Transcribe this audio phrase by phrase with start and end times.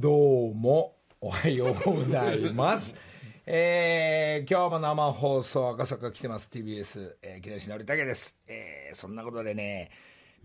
[0.00, 2.94] どうもおはようございます。
[3.46, 6.48] えー、今日も生放送赤坂来てます。
[6.52, 9.90] TBS、えー、木梨憲武です、えー、そんなことでね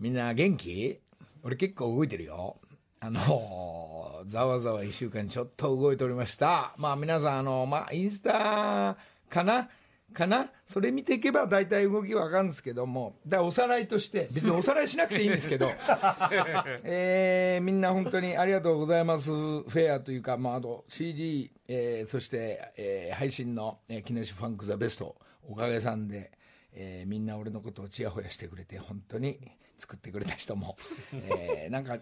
[0.00, 0.98] みんな元気？
[1.44, 2.56] 俺結構動いてるよ。
[2.98, 6.74] あのーざわざわ1週間ちょっと動いておりました。
[6.76, 8.96] まあ皆さんあのまあインスタ
[9.28, 9.70] かな？
[10.14, 10.50] かな？
[10.66, 13.16] それ見ていけば大体動きわかるんですけども。
[13.26, 15.70] だからおさらいとして別におさらいしなくていいんですけど。
[16.84, 19.30] えーみんな本当にありがとうございます。
[19.30, 26.32] フェアというか、まあ、あと CD、えーそして、えー配信の、えー木梨ファンク・ザ・ベストおかげさんで、
[26.72, 29.38] えーみんな俺のことをちやほやしてくれて本当に
[29.78, 30.76] 作ってくれた人も、
[31.12, 31.98] えーなんか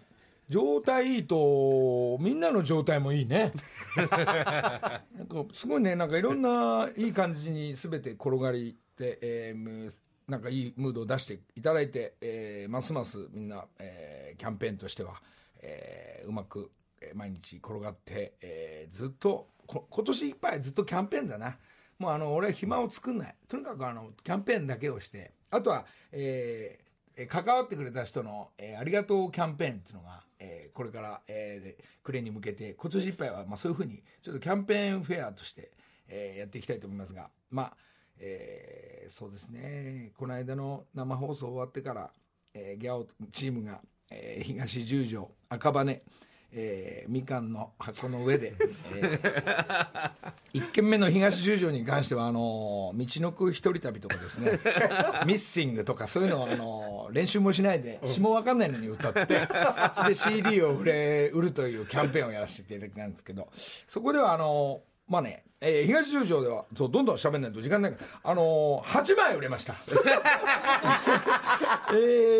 [0.49, 3.53] 状態いいとみんなの状態もいいね。
[3.95, 5.01] なんか
[5.53, 9.93] すごいねなんかいろんないい感じに全て転がりって、えー
[10.25, 15.21] なんかいいムードを出していただいて、えーますますみんな、えーキャンペーンとしては、
[15.61, 16.71] えーうまく、
[17.13, 21.57] 毎日転がって、えーずっと今年いっぱいずっとキャンペーンだな。
[21.99, 23.35] もうあの俺は暇を作んない。
[23.47, 26.82] とにかくあのキャンペーンだけをしてあとは、えー
[27.15, 35.71] え関わってくれた人の、えありがとうキャンペーンっていうのが、えこれから、え暮れに向けて今年いっぱいは、まあ、そういうふうにちょっとキャンペーンフェアとして、
[36.07, 37.77] えやっていきたいと思いますがまあ
[38.19, 40.11] えーそうですね。
[40.17, 42.09] この間の生放送終わってから、
[42.53, 46.01] えーギャオチームが、えー東十条赤羽
[46.55, 48.53] えーみかんの 箱の上で、
[48.95, 49.19] え
[50.53, 54.51] 1 軒目の東十条に関してはあの道のく一人旅とかですね。
[55.25, 59.47] ミッシングとかそういうのをあの練習もしないで詞も分かんないのに歌って
[59.95, 63.47] それで CD を売れ売るというキャンペーンをやらせていただきたんですけど
[63.87, 69.75] そこではあのまあね、えー東十条ではそうどんどん喋んないと時間ないからあのー、8枚売れました。
[71.91, 71.95] え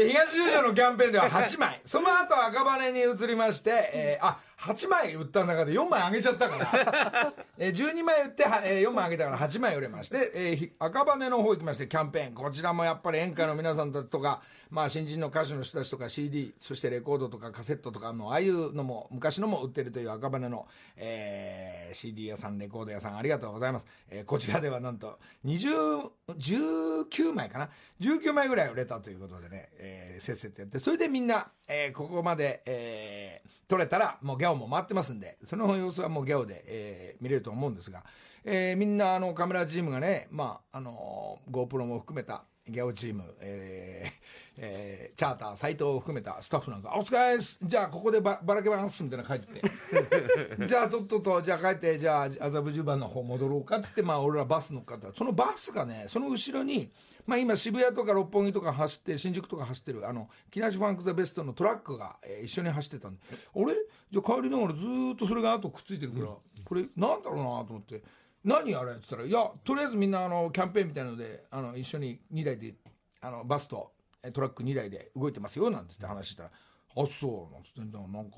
[0.06, 1.82] ー東十条のキャンペーンでは8枚。
[1.86, 12.34] その後赤羽に移りまして、えーあ8枚売った中で4枚あげちゃったから、 えー12枚売って、はえー4枚あげたから8枚売れまして、えーひ赤羽の方行きましてキャンペーン。
[12.34, 27.70] こちらもやっぱり演歌の皆さんたちとか、まあ、新人の歌手の人たちとか CD そしてレコードとかカセットとかのああいうのも昔のも売ってるという赤羽の、えー CD 屋さんレコード屋さんありがとうございます、えーこちらではなんと20 19枚かな。
[28.00, 38.04] 19枚ぐらい売れたということでね、えーせっせとやってそれでみんな、えーここまで、えー取れたらもうギャオも回ってますんでその様子はもうギャオで、えー見れると思うんですが、
[38.44, 47.60] えーみんなあのカメラチームがね、まああのー GoPro も含めたギャオチーム、えーえーチャーター斎藤を含めたスタッフなんか「お疲れです。
[47.62, 49.62] じゃあここでばばらけます」みたいなの書いてて。
[50.68, 51.42] じゃあとっとと。
[51.42, 55.14] じゃあ帰ってじゃあ麻布十番の方戻ろうかっつってまあ俺らバス乗っかった。
[55.14, 56.92] そのバスがねその後ろに
[57.26, 63.22] まあ今渋谷とか六本木とか走って新宿とか走ってるあの木梨ファンク・ザ・ベストのトラックが、えー一緒に走ってたんで。
[63.54, 63.74] 俺
[64.12, 66.28] じゃあ帰りながらずーっとそれが後くっついてるから、
[66.66, 68.04] これなんだろうなと思って。
[68.44, 68.92] 何あれ？
[68.92, 72.76] って言ったら「いやとりあえずみんなあのキャンペーンみたいなのであの一緒に2台で
[73.22, 76.52] あのバスとえトラック2台で動いてますよ」なんつって話したら
[76.96, 78.38] 「あそう」なんつってなんか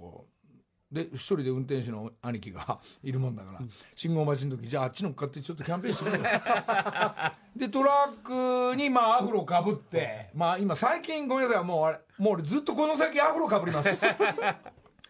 [0.91, 3.59] で一人で運転手の兄貴が いるもんだから、
[3.95, 6.23] 信号待ちの時じゃああっち乗っかってちょっとキャンペーンしてくれよ
[7.55, 14.05] でトラックにまあアフロかぶってまあ今最近ごめんなさいもうあれもう俺ずっとこの先アフロかぶります。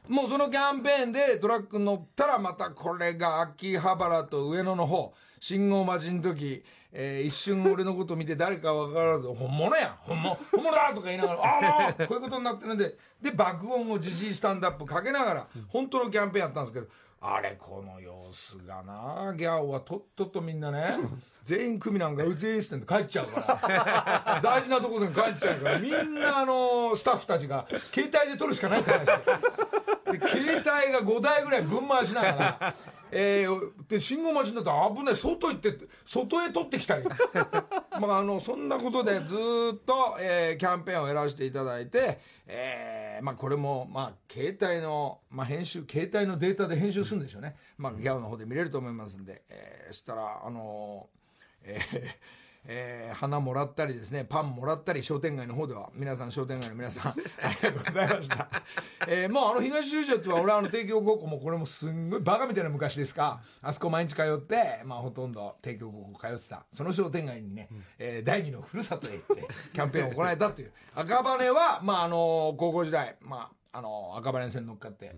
[0.08, 6.64] もうそのキャンペーンでトラック乗ったらまたこれが秋葉原と上野の方信号待ちの時、
[6.98, 16.88] えー一瞬俺のこと見て誰か分からず「本物や本物本物だ!」とか言いながら「ああこういうことになってるんで」で爆音をジジイスタンドアップかけながら本当のキャンペーンやったんですけど
[17.22, 20.96] あれこの様子がなギャオはとっととみんなね
[21.44, 24.42] 全員組なんかうぜえっつって帰っちゃうから。
[24.44, 25.80] 大事なところで帰っちゃうから。
[25.80, 29.06] みんなあのスタッフたちが携帯で撮るしかないって話。
[29.06, 32.28] でで携帯が5台ぐらいぶん回しなが
[32.60, 32.74] ら、
[33.18, 37.06] えーで信号待ちになったら危ない外行って外へ取ってきたり。
[38.02, 39.36] まああのそんなことでず
[39.74, 52.36] っと、えーキャンペーンをやらせていただいて、えーまあ、これも、まあ、携帯の、まあ、編集携帯のデータで編集するんでしょうね、まあ、ギャオの方で見れると思いますんで、えーそしたらあのーえー
[52.68, 58.50] えー花もらったりですねパンもらったり商店街の方では皆さん商店街の皆さん ありがとうございました、
[59.08, 63.42] えーもうあの東十条っては俺はあの帝京高校もこれもすんごいバカみたいな昔ですか。
[63.62, 66.66] あそこ毎日通って、まあ、ほとんど帝京高校通ってた。
[66.74, 67.70] その商店街にね、
[68.00, 70.74] えー第二のふるさとへ行ってキャンペーンを行えたっていう。
[70.96, 75.16] 赤羽は、まあ、あの高校時代、まあ、あの赤羽線に乗っかって、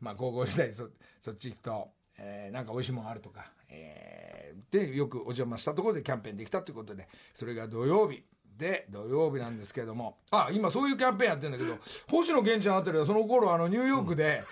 [0.00, 0.88] まあ、高校時代そ
[1.20, 1.88] そっち行くと、
[2.18, 4.39] えーなんか美味しいもんあるとか、えー
[4.70, 8.22] でよくお邪魔したところでキャンペーンできたということでそれが土曜日。
[8.56, 10.18] で土曜日なんですけれども。
[10.30, 11.78] あ今そういうキャンペーンやってるんだけど
[12.10, 14.42] 星野源ちゃんあたりはその頃あのニューヨークで、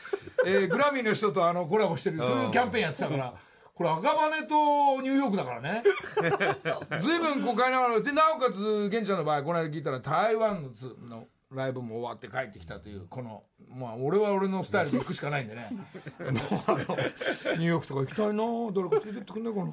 [0.46, 3.34] えーグラミーの人とあのコラボしてるそういうキャンペーンやってたから。
[3.74, 5.84] これ赤羽とニューヨークだからね。
[6.98, 15.68] 随分こう買いながらでなおかつ源ちゃんの場合この間聞いたら台湾のつのライブも終わって帰ってきたというこのまあ俺は俺のスタイルで行くしかないんでね。
[15.70, 16.32] もう
[16.66, 19.64] あのニューヨークとか行きたいな誰か連れてってくんないかな。
[19.64, 19.72] も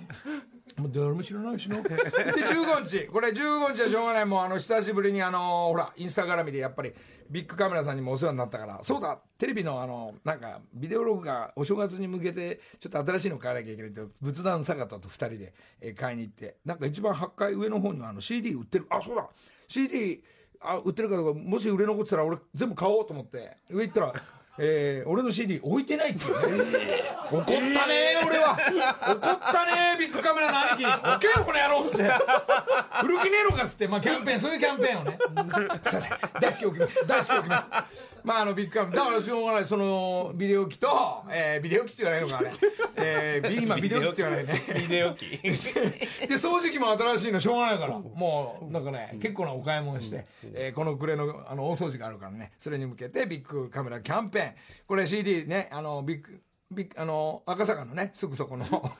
[0.87, 1.81] う誰も知らないしな。
[1.81, 3.07] で15日。
[3.07, 4.25] これ15日はしょうがない。
[4.25, 6.93] もうあの久しぶりにあのほらインスタ絡みでやっぱり
[7.29, 8.79] ビッグカメラさんにもお世話になったから。
[8.81, 9.19] そうだ。
[9.37, 16.55] テレビのあのなんかビデオ録画お正月に向けてちょっと新しいの買わなきゃいけないって仏壇坂田と2人で、えー買いに行って。
[16.63, 18.87] なんか一番8階上の方にあの CD 売ってる。
[18.89, 19.27] あそうだ。
[19.67, 20.23] CD
[20.61, 23.57] あ売ってるかどうかもし売れ残ってたら俺全部買おうと思って。
[23.69, 24.13] 上行ったら、
[24.57, 27.03] えー俺の CD 置いてないっていうね。
[27.31, 27.63] 怒ったね
[28.25, 28.57] 俺は。
[29.01, 30.85] 怒ったねビッグカメラの兄貴。
[30.85, 32.03] 置けよこの野郎っつって。
[33.01, 35.17] 古着ねえのかっつって、まあ、キャンペーンそういうキャンペーンをね。
[35.83, 36.17] すいません。
[36.41, 37.05] 出しておきます。
[37.07, 37.65] 出しておきます。
[38.23, 39.03] まああのビッグカメラ。
[39.03, 40.87] だからしょうがないそのビデオ機と、
[41.29, 42.51] えービデオ機って言わないのかあれ、
[42.95, 44.07] えービ今ビデオ機。
[44.07, 44.61] って言わないね。
[44.75, 45.25] ビデオ機。
[45.43, 47.99] で掃除機も新しいのしょうがないから。
[47.99, 52.53] もうなんかね結構なお買い物して、えーこの暮れのあの大掃除があるからね。
[52.57, 54.44] それに向けてビッグカメラキャンペーン
[54.87, 58.65] これ CD ねあのビッグビッグあの赤坂のねすぐそこの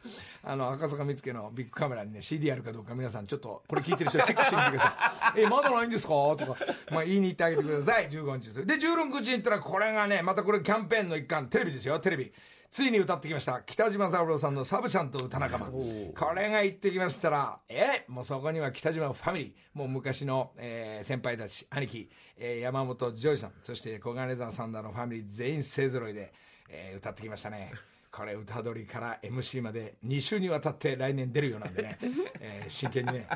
[0.43, 6.55] あの赤坂見附のビッグカメラにね CD あるかどうか皆さんちょっとこれ聞いてる人チェックしてみてください「えまだないんですか?」とか、
[6.91, 8.09] まあ、言いに行ってあげてください。
[8.09, 8.65] 15日です。
[8.65, 11.49] で16日に行ったらこれがねまたこれキャンペーンの一環。
[11.49, 12.31] テレビですよテレビ。
[12.71, 13.61] ついに歌ってきました。
[13.65, 15.67] 北島三郎さんのサブちゃんと歌仲間。
[15.67, 19.77] これが行ってきましたらえもうそこには北島ファミリー。
[19.77, 23.53] もう昔の、えー先輩たち兄貴、えー山本譲二さん。
[23.61, 26.33] そして小金沢さんだのファミリー全員勢ぞろいで、
[26.69, 27.71] えー歌ってきましたね。
[28.11, 31.97] これ歌取りから MC まで2週にわたって来年出るようなんでね、
[32.41, 33.27] えー真剣にね。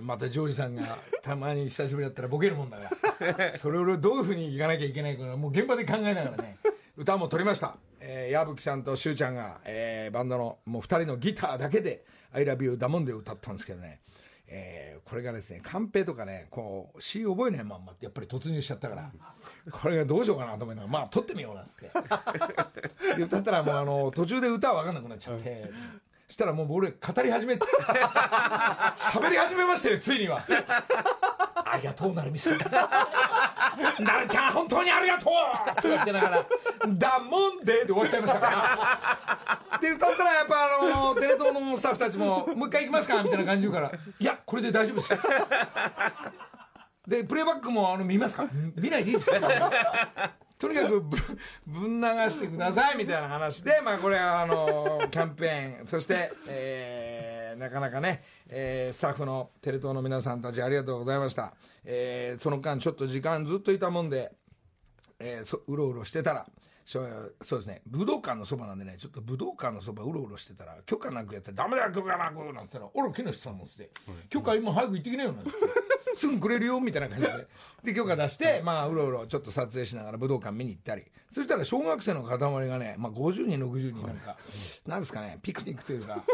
[0.00, 2.90] またジョージさんがたまに久しぶりだったらボケるもんだか
[3.20, 3.58] ら。
[3.58, 6.58] それをどういうふうにいかなきゃいけないかもう現場で考えながらね。
[6.96, 7.76] 歌も撮りました、
[8.06, 12.04] えー矢吹さんとしゅうちゃんが、えーバンドのもう2人のギターだけで
[12.34, 14.00] 「ILOVEYOU だもんで歌ったんですけどね。
[14.46, 19.10] えーこれがですねカンペとかねこう詩覚えないまんまってやっぱり突入しちゃったから
[19.70, 21.90] これがどうしようかなと思いながらまあ撮ってみようなんつって。
[23.16, 25.70] で歌ったらもうあの途中で歌は分かんなくなっちゃって
[26.28, 27.66] したらもう俺語り始めて
[28.96, 30.42] 喋り始めましたよついには
[31.64, 32.58] ありがとうなるみさん。
[34.04, 35.76] なるちゃん本当にありがとう。
[35.76, 36.44] とか言ってながら
[36.88, 38.50] 「だもんで」で終わっちゃいましたか
[39.70, 39.78] ら。
[39.80, 45.14] で歌ったらやっぱあのテレ東のスタッフたちも「もう一回行きますか」みたいな感じ言うから「いやこれで大丈夫です」
[47.06, 48.44] でプレイバックもあの見ますか？
[48.76, 49.40] 見ないでいいですよ
[50.58, 51.16] とにかくぶ
[51.66, 55.86] ぶん流してくださいみたいな話で、まあ、これはあのキャンペーン。
[55.86, 61.54] そして、えーなかなかね、えースタッフのテレ東の皆さんたちありがとうございました、
[61.84, 64.32] えーその間ちょっと時間ずっといたもんで、
[65.20, 66.46] えーそうろうろしてたら
[66.84, 67.80] そうそうですね。
[67.86, 73.90] 武道館のそばなんでねちょっと武道館のそばうろうろしてたら許可なくやって「ダメだよ許可なく」なんて言ったら「あら木下さんも」っつって
[74.28, 75.50] 「許可今早く行ってきなよ」なんて
[76.16, 77.46] すぐくれるよみたいな感じで。
[77.84, 81.04] で許可出してまあうろうろちょっと撮影しながら武道館見に行ったり。
[81.30, 84.36] そしたら小学生の塊がね、まあ、50人60人なんか、
[84.86, 86.24] なんですかねピクニックというか。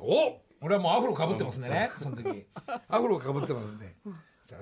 [0.00, 2.46] お俺はもうアフロかぶってますんでねその時。
[2.88, 3.94] アフロかぶってますんで。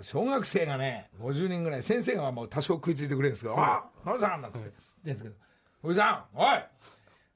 [0.02, 4.70] 小学生がね50人ぐらい先生がもう多少食いついてくれるんですけど「あっ何さん!」なんつって。
[5.04, 5.34] 言うんですけど
[5.82, 6.46] 「おじさんおい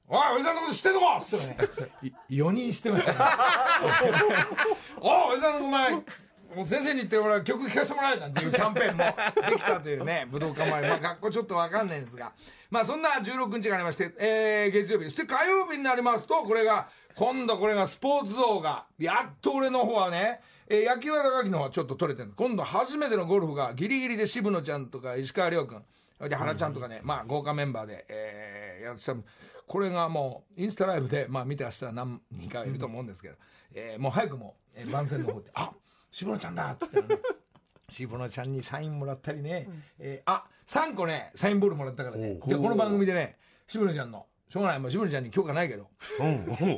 [0.07, 1.63] おいおじさんのこと知ってんのか!」っつって
[2.03, 2.13] ね。
[2.29, 3.17] 4人知ってましたね。
[5.01, 6.01] おいおじさんお前
[6.55, 9.03] もう先生に言って俺は曲聴かせてもらえなんていうキャンペーンも
[9.49, 12.31] できたというね武道館前、まあ、学校ちょっと分かんないんですが。
[12.69, 15.05] まあそんな16日がありまして、えー月曜日。
[15.05, 25.83] そして火曜日になりますとこれが今度これがスポーツ動画やっと俺の方はねえー野球は高木の方はちょっと取れてる今度初めてのゴルフがギリギリで渋野ちゃんとか石川遼君。
[26.29, 29.13] で原ちゃんとかね、まあ豪華メンバーで、えーやってた。
[29.67, 33.35] これがもうインスタライブで、まあ、見た人は何人かいると思うんですけど、
[33.73, 35.71] えーもう早くも、えー番宣の方で「あ
[36.13, 37.19] 渋野ちゃんだ!」っつってね。
[37.89, 39.67] 渋野ちゃんにサインもらったりね、
[39.99, 42.35] えーあ3個ねサインボールもらったからね。
[42.35, 44.25] でこの番組でね渋野ちゃんの。
[44.49, 44.79] しょうがない。
[44.79, 45.89] もう渋野ちゃんに許可ないけど。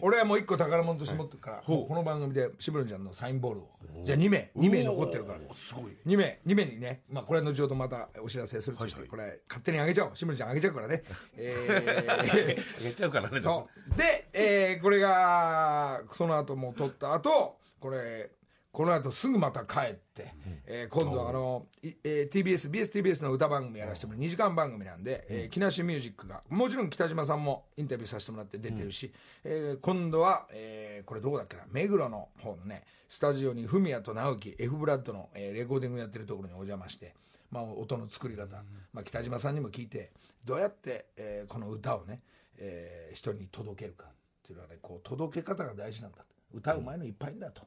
[0.01, 3.69] 俺はもう1個宝物として持ってるから、もうこの番組で渋野ちゃんのサインボールを。
[4.05, 4.49] じゃあ2名。
[4.55, 5.39] 2名残ってるから。
[5.53, 5.97] すごい。
[6.05, 6.39] 2名。
[6.45, 10.11] 2名にね、まあ、これは後ほどまたお知らせするとして、これ勝手にあげちゃおう。
[10.15, 11.03] 渋野ちゃんあげちゃうからね。
[11.35, 12.55] えー。
[12.79, 13.97] あげちゃうからねそう。
[13.97, 18.31] で、えーこれがその後もう撮った後これ
[18.75, 20.33] この後すぐまた帰って、
[20.65, 29.13] えー今度はあの、いえー TBS、BSTBS の歌番組やらせてもらう2時間番組なんで、えー木梨ミュージックが、もちろん北島さんもインタビューさせてもらって出てるし、
[29.45, 37.15] えー今度は、えーこれどこだっけな、目黒の方のね、スタジオにフミヤと直樹、F ブラッドの、えーレコーディングやってるところにお邪魔して、
[37.51, 40.11] まあ、音の作り方、まあ、北島さんにも聞いて、
[40.43, 42.23] どうやって、えーこの歌をね、
[42.57, 44.13] えー人に届けるかっ
[44.43, 46.25] ていうのはね、こう届け方が大事なんだと。
[46.53, 47.63] 歌う前のいっぱいいんだと。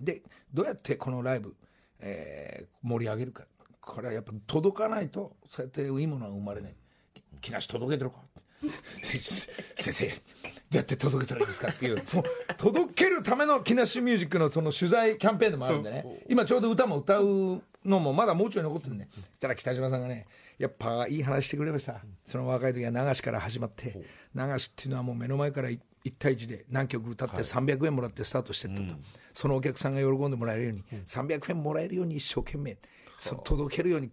[0.00, 0.22] で
[0.52, 1.54] どうやってこのライブ、
[2.00, 3.44] えー盛り上げるか。
[3.80, 6.74] これはやっぱ届かないとそうやっていいものは生まれない。
[7.14, 8.16] き木梨届けてるか。
[9.02, 11.96] 先生どうやって届けたらいいですかっていう。
[11.96, 12.24] もう
[12.56, 16.24] 届けるための木梨ミュージックのその取材キャンペーンでもあるんでね。
[16.28, 20.26] 今ちょうど歌も歌うのもまだもうちょい残ってるんでそしたら北島さんがね
[20.58, 22.00] やっぱいい話してくれました。
[22.26, 24.00] その若い時は流しから始まって
[24.34, 25.68] 流しっていうのはもう目の前から
[26.04, 28.94] 1対1で何曲歌って300円もらってスタートしてったと、
[29.32, 32.76] そのお客さんが喜んでもらえるように、300円もらえるように一生懸命
[33.16, 34.10] そ届けるように。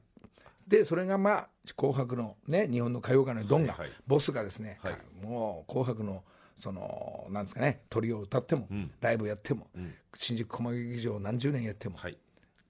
[0.67, 3.91] でそれがまあ「紅白」のね日本の歌謡界のドンが、はいはい。
[4.05, 4.79] ボスがですね、
[5.24, 6.24] もう「紅白の」
[6.60, 8.67] そのなんですかね鳥を歌っても、
[9.00, 9.67] ライブやっても、
[10.15, 12.17] 新宿駒劇場何十年やっても、はい。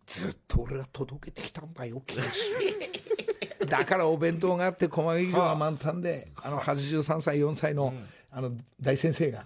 [0.06, 2.52] ずっと俺が届けてきたんだよ木梨。
[3.68, 6.50] だからお弁当があって駒劇場が満タンで、あ。
[6.50, 7.94] の83歳4歳の,、
[8.32, 9.46] あの大先生が、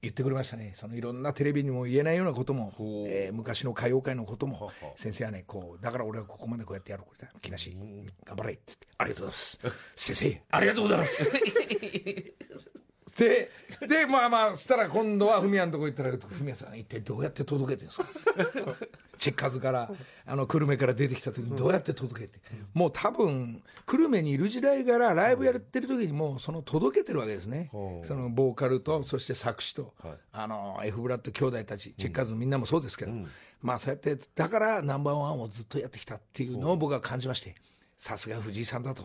[0.00, 0.72] 言ってくれましたね。
[0.76, 2.72] そのいろんなテレビにも言えないようなことも、
[3.08, 7.76] えー昔の歌謡界のこともは先生はねこうだから俺はここまでこうやってやるこれだ木梨
[8.24, 8.86] 頑張れっつって。
[8.98, 9.60] ありがとうございます。
[9.96, 11.24] 先生ありがとうございます
[13.18, 13.50] で
[13.88, 18.86] でまあまあそしたら今度はフミヤのとこ行ったらフミヤさん一体どうやって届けてるんですか？
[19.18, 19.90] チェッカーズから
[20.24, 22.38] あの久留米から出てきた時にどうやって届けて、
[22.72, 28.06] もう多分久留米にいる時代からライブやってる時にもうその届けてるわけですね、ほう。
[28.06, 30.12] そのボーカルとそして作詞と、はい。
[30.32, 33.12] あの F ブラッド兄弟たちチェッカーズのみんなもそうですけど、
[33.60, 37.56] まあそうやってだからナンバーワンをずっとやってきたっていうのを僕は感じまして。
[37.98, 39.02] さすが藤井さんだと。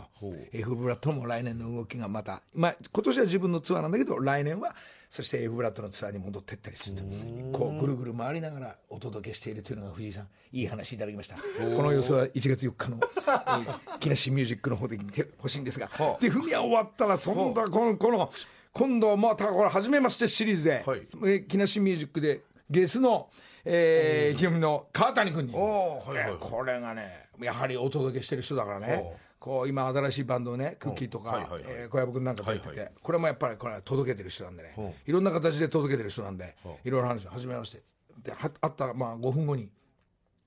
[0.52, 4.76] F ブラッドも来年の動きがまた、まあ、今年は自分のツアーなんだけど来年は
[5.10, 7.04] そして F ブラッドのツアーに戻っていったりすると
[7.58, 11.42] こうぐるぐる回りながらお届けしているというのが藤井さんいい話いただきましたこ
[11.82, 15.88] の様子は1月4日の、 えー木梨ミュージックの方で見てほしいんですが。
[15.88, 18.32] はあでフミヤ終わったらそんなこのこの
[18.74, 21.00] 今度またこれ初めましてシリーズで、はい。
[21.00, 23.30] えー木梨ミュージックでゲスの、
[23.66, 26.04] えー、清美の川谷君に、こ
[26.66, 29.18] れがねやはりお届けしてる人だからね。
[29.40, 31.50] こう今新しいバンドをねクッキーとか、
[31.90, 34.82] 小籔君なんかとやってて、これもやっぱりこれは届けてる人なんでね、う。
[34.82, 36.70] んいろんな形で届けてる人なんで、う。
[36.70, 37.84] んいろいろ話して初めまして。
[38.24, 39.70] では会ったまあ5分後に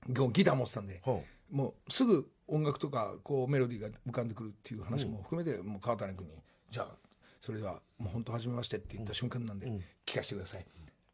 [0.09, 1.11] ギギター持ってたんで、う。
[1.11, 6.33] んもうすぐ音楽とかこうメロディーが浮かんでくるっていう話も含めて、もう川谷君に
[6.71, 6.95] じゃあ
[7.39, 9.67] それではもう本当初めましてって言った瞬間なんで、
[10.05, 10.65] 聞かせてください。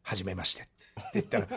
[0.02, 0.70] 初めましてって
[1.14, 1.48] 言ったら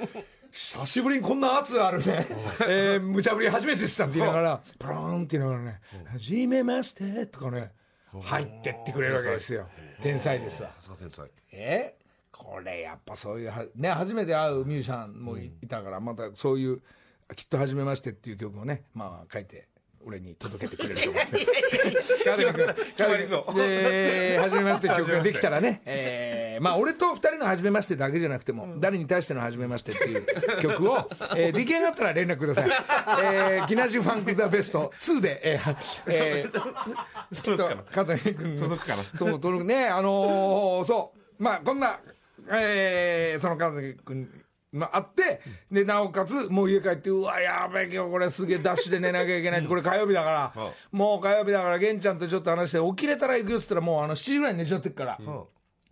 [0.51, 2.25] 久しぶりにこんな圧あるね、
[2.67, 7.71] えー、無茶ぶり初めてですって言いながらパラーンって言いながらね「初めまして」とかね
[8.21, 9.67] 入ってってくれるわけですよ。
[10.01, 10.39] 天才。
[10.39, 10.71] ですわ。
[11.51, 11.95] え？
[12.31, 16.81] これやっぱそういうはね初めて会うミュージシャンもい,、たからまたそういう
[17.35, 19.67] 「きっと初めまして」っていう曲をねまあ書いて
[20.05, 21.33] 俺に届けてくれると思います。
[21.33, 21.41] ね
[22.23, 23.55] 川谷君決まりそう。
[23.55, 30.25] で初めまして曲ができたらね、 えーまあ俺と二人の初めましてだけじゃなくても、誰に対しての初めましてっていう
[30.61, 32.69] 曲を、えー、出来上がったら連絡ください。
[32.69, 35.75] えー、木梨ファンクザベスト2で、えー
[36.07, 39.03] えー、きっと片桐君届くかな？
[39.03, 39.65] そう届く。
[39.65, 41.43] ねあのーそう。
[41.43, 41.99] まあこんな、
[42.49, 44.29] えー、その片桐君
[44.69, 45.39] まあ、あって、
[45.71, 50.99] で、なおかつ、もう家帰って、うわ、やべえ、今日これすげえダッシュで寝なきゃいけないって、これ火曜日だから、うん。
[50.99, 55.17] もう火曜日だから、玄ちゃんとちょっと話して、起きれたら行くよっつったら、もうあの、7時ぐらいに寝ちゃってるから、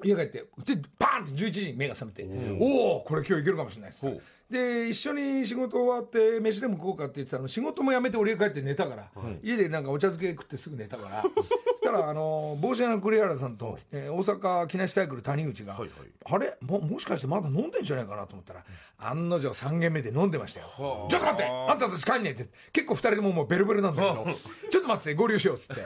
[0.08, 0.46] 家帰って、
[0.76, 4.06] で、パーンって11時に目が覚めて、おお、これ今日行けるかもしれないっす
[4.50, 9.10] で、一緒に仕事終わって、飯でも食おうかって言ってたの、仕事も辞めて俺家帰って寝たから、
[9.42, 11.42] 家でなんかお茶漬け食ってすぐ寝たから、 そ
[11.78, 15.82] したら、あの、帽子屋の栗原さんと、えー大阪木梨サイクル谷口が、はい。
[15.82, 15.90] はい
[16.28, 16.58] あれ？
[16.62, 18.64] ももしかしてまだ飲んでんじゃないかなと思ったら、
[19.00, 20.68] 案の定3軒目で飲んでましたよ。
[20.68, 21.10] はあ。
[21.10, 22.50] ちょっと待ってあんたたち帰んねえって。
[22.72, 24.26] 結構2人とももうベロベロなんだけど、
[24.70, 25.82] ちょっと待って、合流しようっつって。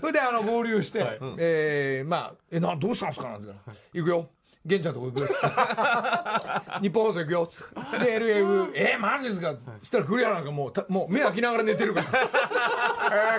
[0.00, 4.28] それであの合流して、えーまあ、え、な、どうしたんすかなんて言ったら、行くよ。
[4.66, 5.46] 玄ちゃんとこ行くよっつって。
[6.82, 8.04] 日本放送行くよっつって。
[8.04, 9.54] で、LF、 えー、マジですか？
[9.80, 12.08] そしたら栗原なんかもうた、もう目開きながら寝てるから。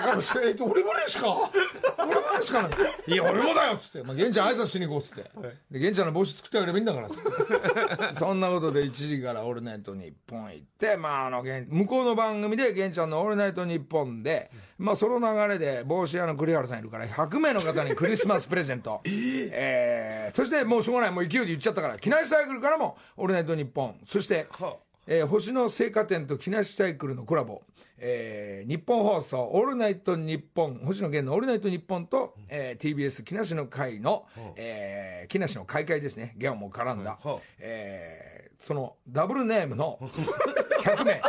[0.02, 0.56] ー、かもしれない。
[0.60, 1.50] 俺もですか？
[1.98, 2.68] 俺もですか
[3.06, 4.02] いや、俺もだよっつって。
[4.02, 5.30] まあ、玄ちゃん挨拶しに行こうっつって。
[5.70, 8.14] で、玄ちゃんの帽子作ってあげればいいんだからっつって。
[8.18, 24.76] そんなことで1時から「オールナイトニッポン」行って、まあ、あの玄向こうの番組で玄ちゃんの「オールナイトニッポンで」まあ、その流れで帽子屋の栗原さんいるから100名の方にクリスマスプレゼントえーそしてもうしょうがないもう勢いで言っちゃったから機内サイクルからも「オールナイトニッポン」そしては
[25.06, 27.60] えー星の青果店と木梨サイクルのコラボ、
[27.98, 34.26] えー日本放送「オールナイトニッポン」星野源の「オールナイトニッポンと」えー TBS 木梨の会の、
[34.56, 36.34] えー木梨の開会ですね。
[36.36, 37.38] ギャオも絡んだ、はい。
[37.60, 39.98] えーそのダブルネームの
[40.84, 41.20] 100名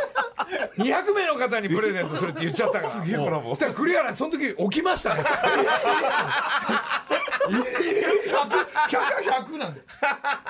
[0.78, 2.90] 200名の方にプレゼントするって言っちゃったから。
[2.90, 5.22] すげえコラボそしたら栗原その時起きましたね。
[7.48, 9.82] 100, 100なんで。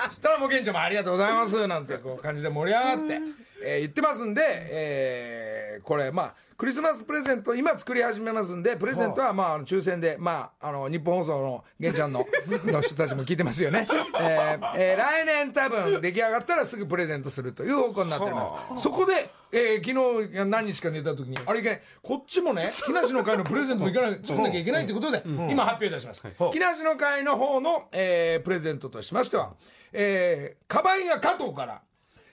[0.09, 3.19] そしたらもう玄ちゃんもありがとうございますなんてこう感じで盛り上がって、
[3.63, 12.25] えー言ってますんで、えーこれまあクリスマスプレゼント今作り始めますんでプレゼントはまあ抽選でまああの日本放送の玄ちゃんの
[12.65, 13.85] の人たちも聞いてますよね、
[14.17, 21.81] えーえー来年多分出来上がったらすぐプレゼントするという方向になっておりますそこで、えー昨日何日か寝た時にあれいけない。
[22.01, 29.53] こっちもね木梨の会のプレゼントもいかない作んなきゃいけないということで、今発表いたします、木梨の会の方の、えープレゼントとしましては、
[29.91, 31.81] えー、カバンや加藤から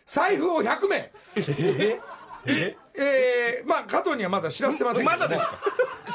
[0.06, 1.12] 財布を100名。
[1.36, 2.00] え
[2.46, 5.58] えーまあ加藤にはまだ知らせてませんまだですか？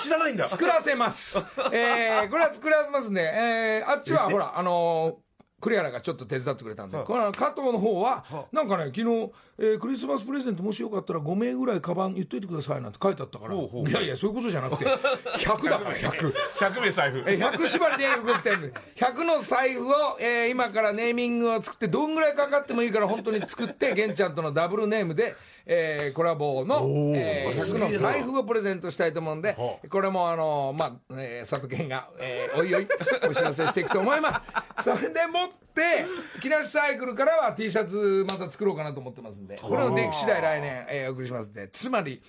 [0.03, 0.45] 知らないんだ。
[0.45, 1.39] 作らせます。
[1.71, 5.27] えー、これは作らせますんで、えー、あっちはほら、あのー
[5.59, 13.59] 栗原がちょっと手伝ってくれたんで、この加藤の方は、なんかね、昨日、えークリスマスプレゼントもしよかったら5名ぐらいカバン言っといてくださいなんて書いてあったから、い
[13.91, 16.31] やいや、そういうことじゃなくて、100だから100。
[16.31, 17.17] 100名財布。
[17.25, 25.35] えー100縛りで動きたいんで100の財布を、えー今からネーミングを作ってどんぐらいかかってもいいから本当に作って玄ちゃんとのダブルネームで、
[25.69, 29.55] えーコラボの、えー100の財布をプレゼントしたいと思うんで
[29.89, 32.87] これもあのーまあ、えー佐藤健が、えーおいおい
[33.29, 34.43] お知らせしていくと思いま
[34.77, 34.83] す。
[34.95, 36.05] それでもって
[36.41, 41.67] 木梨サイクルからは T シャツまた作ろうかなと思ってますんでこれの出来次第来年、えーお送りしますんで。
[41.67, 42.21] つまり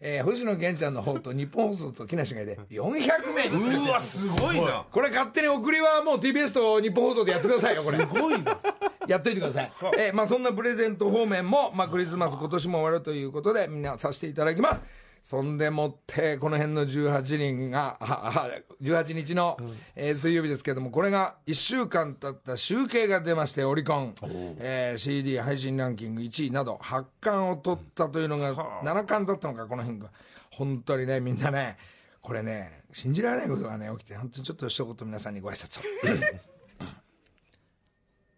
[0.00, 4.84] えー星野源ちゃんの方と日本放送と木梨がいで400名うわすごいな。
[4.90, 7.98] これ勝手に送りはもう TBS と日本放送でやってくださいよこれ。
[7.98, 8.58] すごいな。
[9.06, 14.82] やっといてください、えーまあ、そんなプレゼント方面も、まあ、クリスマス今年も終わるということでみんなさせていただきます
[15.26, 19.56] そんでもってこの辺の18人がああ18日の、
[19.96, 24.14] えー水曜日ですけどもこれが1週間経った集計が出ましてオリコン、
[24.60, 28.54] えー CD 配信ランキング1位など8冠を取ったというのが
[28.84, 30.12] 7冠だったのかこの辺が。
[30.52, 31.76] 本当にねみんなね
[32.20, 35.82] これね信じられないことがね起きて本当にちょっと一言皆さんにご挨拶を。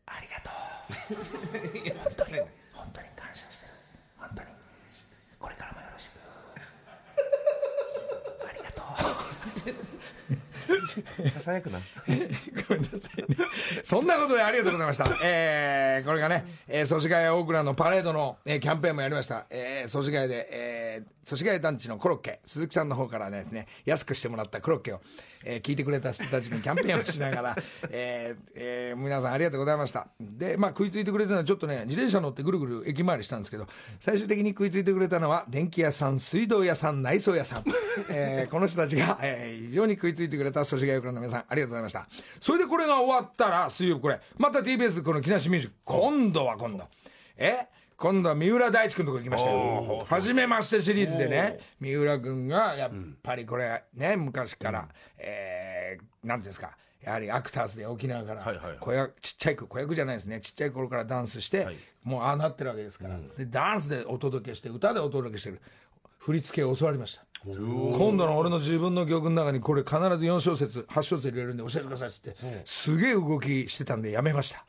[0.07, 0.49] ありがと
[1.13, 1.17] う。
[2.73, 3.73] 本当に感謝してる
[4.17, 4.49] 本当に
[5.39, 6.19] これからもよろしく
[8.49, 8.85] ありがとう
[11.31, 12.13] ささやくなご
[12.75, 13.37] めんなさいね。
[13.83, 15.07] そんなことでありがとうございました。
[15.23, 19.47] えー、これがね、えー、祖師ヶ谷大倉のパレードの、えーキャンペーンもやりました。
[19.51, 25.01] えー、祖師ヶ谷で、えー、祖師ヶ谷団地のコロッケ、鈴木さんの方からですね、安くしてもらったコロッケを、
[25.45, 27.57] えー聞いてくれた人たちに キャンペーンをしながら、
[27.91, 30.09] えー、えー、皆さんありがとうございました。
[30.21, 33.67] で、まあ食いついてくれたのはちょっとね、自転車乗ってぐるぐる駅回りしたんですけど、
[34.01, 37.65] 最終的に食いついてくれたのは、電気屋さん、水道屋さん、内装屋さん。
[38.11, 42.09] えー、この人たちが、えー、非常に食いついてくれた祖師ヶ谷大倉の皆さん、ありがとうございました。
[42.41, 46.85] それでこれが終わったら、水曜日これ、また TBS この木梨ミュージック、今度は今度。
[47.37, 47.67] え？
[47.97, 50.05] 今度は三浦大知君のとこ行きましたよ。
[50.09, 52.93] 初めましてシリーズでね、三浦君がやっ
[53.25, 58.79] ぱりこれね、昔から、えー、なんていうんですか、やはりアクターズで沖縄からはいはいはい。
[58.79, 61.67] 子役、ちっちゃい子、子役じゃないですね、ちっちゃい頃からダンスして、
[62.05, 65.61] もうああなってるわけですから、でダンスでお届けして、歌でお届けしてる。
[66.19, 74.65] 振り付けを教わりました今度の俺の自分の曲の中にこれ必ず4小節8小節入れるんで教えてくださいっつってすげえ動きしてたんでやめました。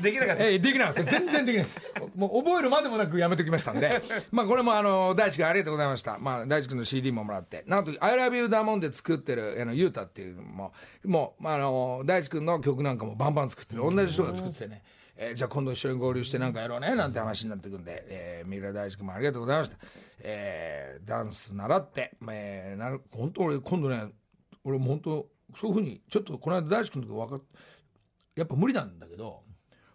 [0.00, 0.44] できなかった。
[0.44, 1.04] ええできなかった。
[1.04, 1.78] 全然できないです。
[2.16, 4.02] もう覚えるまでもなくやめときましたんで。
[4.32, 6.18] まあこれもあの大地君ありがとうございました。
[6.18, 7.64] まあ大地君の CD ももらって。
[7.66, 10.72] なんと「ILOVEYOU ダーモン」で作ってるあのユータっていうのも
[11.04, 13.82] もう、まあ、あの大地君の曲なんかもバンバン作ってる。
[13.82, 14.82] 同じ人が作っててね
[15.16, 19.76] えーじゃあ今度一緒に合流してなんかやろうねなんて話になってくんで、えー、三浦大知君もありがとうございました、
[20.20, 24.08] えーダンス習って、えーなる本当俺今度ね
[24.64, 27.42] 俺も本当そういうふうにちょっとこの間大地君の時分かっ
[28.36, 29.42] やっぱ無理なんだけど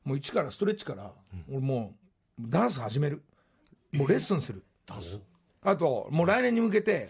[0.05, 1.11] もう一からストレッチから、
[1.49, 1.93] 俺も
[2.39, 3.21] うダンス始める。
[3.91, 5.19] もうレッスンする、ダンス？
[5.61, 7.09] あともう来年に向けて、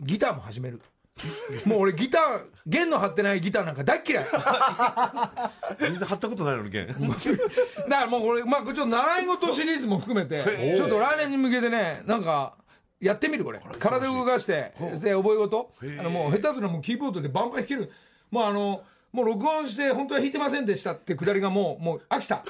[0.00, 0.80] ギターも始める
[1.64, 4.24] もう俺ギター弦の張ってないギターなんか大っ嫌い。
[4.24, 5.50] だか
[5.80, 6.86] 全然貼ったことないのにけん
[7.88, 10.44] らもうこれ、まあ、ちょっと習い事シリーズも含めて
[10.76, 12.54] ちょっと来年に向けてねなんか
[13.00, 13.60] やってみるこれ。
[13.78, 15.70] 体動かしてで覚え事。
[15.98, 17.90] あのもう下手すらもうキーボードでバンバン弾ける。
[18.30, 18.82] もうあの
[19.18, 22.44] もう録音して本当は弾いてませんでしたってくだりがもうもう飽きた。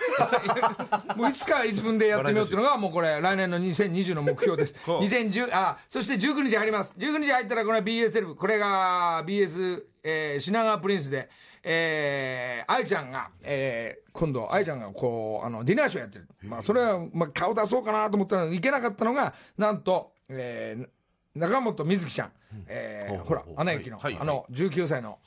[1.17, 4.75] もういつか自分でやってみようっていうのがもうこれ来年の2020の目標です。
[4.85, 6.93] 2010あそして19日入ります。
[6.99, 8.35] 19日入ったらこれは BS テレビ。
[8.35, 11.31] これが BS、ええー品川プリンスで、
[11.63, 20.89] えー愛ちゃんが、えー今度愛ちゃんがこうあのディナーショーやってる、まあ、それは、まあ、顔出そうかなと思ったのに行けなかったのがなんと、えー
[21.35, 22.33] 中本美月ちゃん、
[22.67, 25.19] えーほらアナ雪の、あの19歳の。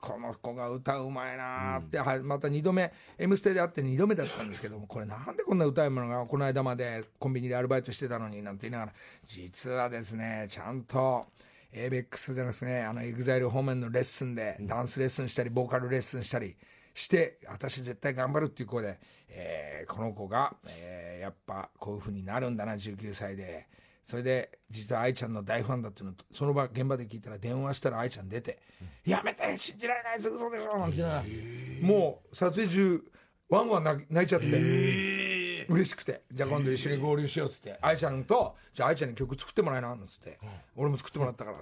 [0.00, 8.92] この子が歌うまいなーって、はいまた2度目「M ステ」で会って2度目だったんですけどもこれなんでこんな歌うものがこの間までコンビニでアルバイトしてたのになんて言いながら
[9.26, 11.26] 実はですねちゃんと
[11.72, 16.56] ABEX じゃなくてねあの EXILE 方面のレッスンでダンスレッスンしたりボーカルレッスンしたり
[16.94, 23.68] して私絶対頑張るっていう子で、えーこの子が、えーやっぱこういう風になるんだな19歳で。
[24.04, 28.58] それで実は愛ちゃんの大ファンだっていうのとその場現場で聞いたら電話したら愛ちゃん出て
[29.06, 33.04] 「やめて信じられないすぐそうでしょ」なんて言いなもう撮影中
[33.48, 36.22] ワンワン泣泣いちゃって、嬉しくて。
[36.32, 40.38] じゃあ今度一緒に合流しようっつって愛ちゃんと「じゃあ愛ちゃんに曲作ってもらえな」なんつって
[40.74, 41.58] 「俺も作ってもらったから」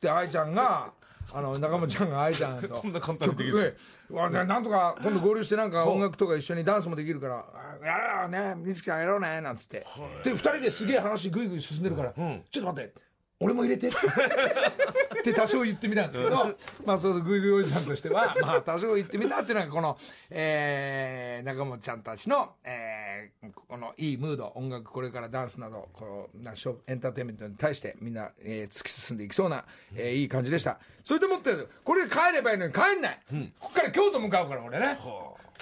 [0.00, 0.94] で愛ちゃんが
[1.32, 2.68] あの中本ちゃんが愛ちゃんと。
[2.80, 3.76] こんな簡単にできる。
[4.10, 7.44] なんとか今度合流してなんか音楽とか一緒にダンスもできるから
[7.82, 9.84] 「あやろうよね水木ちゃんやろうね」なんつって。
[10.22, 12.94] で二人ですげえ話ぐいぐい進んでるから「ちょっと待って
[13.40, 13.88] 俺も入れて」
[15.20, 19.98] って多少言ってみたんですけどまあそうそうぐいぐいおじさんとしては まあ多少言ってみたっていうのがこの、
[20.30, 30.78] えー、中本ちゃんたちの、えー、このいいムード音楽これからダンスなどこうなショエンターテインメントに対してみんな、えー突き進んでいきそうな、えーいい感じでした。
[31.02, 33.20] それでもってこれで帰ればいいのに帰んない、
[33.58, 34.98] ここから京都向かうから俺ね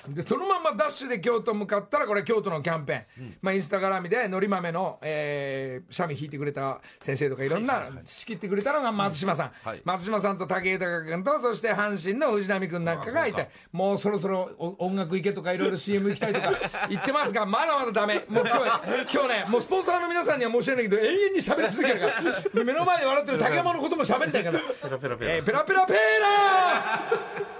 [0.08, 9.80] でそのままダッシュで京都向かったらこれ京都のキャンペーン、まあ、インスタ絡みでのり豆の、えー、三味弾いてくれた先生とかいろんな仕切ってくれたのが松島さん、はい。
[9.84, 16.52] 松島さんと武豊君とそして阪神の藤波君なんかがいてもうそろそろお音楽行けとかいろいろ CM 行きたいとか
[16.88, 18.24] 言ってますがまだまだダメ。
[18.28, 18.64] もう今日
[19.12, 22.14] 今日ねもうスポンサーの皆さんには申し訳ないけど永遠に喋り続けるから。
[22.64, 24.58] 目の前で笑ってる竹山のことも喋りたいから。
[24.58, 25.34] ペラペラペラ。
[25.34, 27.02] えーペラペラペーラ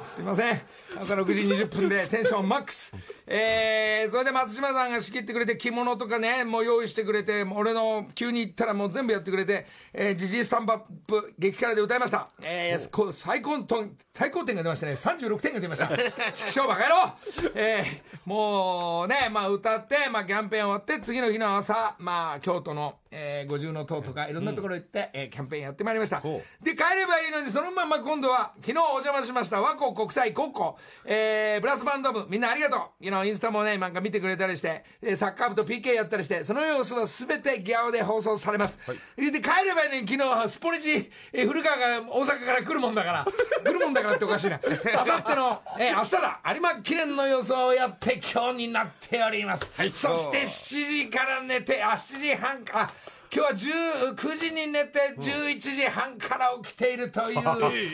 [0.03, 0.05] ー。
[0.05, 0.61] すいません。
[1.01, 2.95] 朝6時20分でテンションマックス
[3.27, 12.29] えー、それで松島さんが仕切ってくれて着物とかねもう用意してくれて俺の急に行ったらもう全部やってくれてえー、ジジイスタンバップ激辛で歌いました。
[12.43, 14.95] えー、最高点最高点が出ましたね。
[14.95, 15.89] 36点が出ました。
[16.35, 17.13] 畜生バカ野郎。
[17.55, 26.19] えー、もうねまあ歌ってまあキャンペーン終わって次の日の朝まあ京都の、えー、五重の塔とかいろんなところ行って、えーキャンペーンやってまいりました。
[26.19, 38.79] ほで帰ればいいのにそのまま今度は昨日お邪魔しました和光国際高校、えー、ブラスバンド部みんなありがとう know インスタもねなんか見てくれたりしてえーサッカー部と PK やったりしてその様子は全てギャオで放送されます、
[39.17, 43.27] で帰ればいいのに昨日スポニチ、えー古川が大阪から来るもんだから
[43.65, 44.61] 来るもんだからっておかしいな。
[44.99, 46.41] あさっての、えー明日だ。
[46.47, 52.81] 有馬記念の予想をやって今日になっております、そして7時から寝てあ7時半か。
[52.83, 52.91] あ
[53.35, 57.37] 今日は10 9時に寝て11時半から起きているとい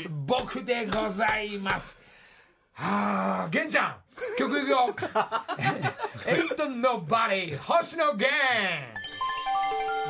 [0.04, 1.98] う僕でございます。
[2.74, 3.96] はあ、玄ちゃん、
[4.38, 4.94] 曲いくよ。
[6.26, 8.30] エイトノバディ、星野源。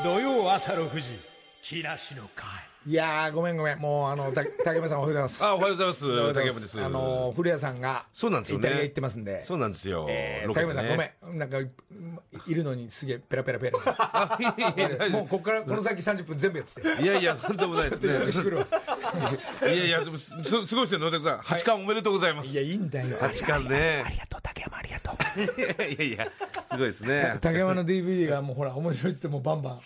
[0.02, 1.18] 土曜朝6時
[1.62, 3.78] 木梨の会いやー、ごめんごめん。
[3.78, 5.44] もう、あの、た竹山さんおはようございます。
[5.44, 9.42] あおはようございます竹山ですあの、古谷さんが、そうなんですよねイタリア行ってますんで。
[9.42, 11.38] そうなんですよ、えー竹山さん、ごねめん。
[11.38, 13.78] なんか、いるのにすげえペラペラペラ。
[15.12, 17.02] もう、ここから、この先30分全部やってて。
[17.02, 18.12] いやいや、とんでもないですね。
[19.62, 21.38] いやいや、でもすすごいですよ、野田さん。
[21.38, 22.48] 八冠おめでとうございます。
[22.50, 23.18] いや、いいんだよ。
[23.20, 24.02] 八冠ね。
[24.06, 25.20] ありがとう、竹山ありがとう。
[25.38, 26.24] いやいや
[26.66, 27.36] すごいですね。
[27.40, 29.80] 竹山の DVD がもうほら面白いって言ってもうバンバン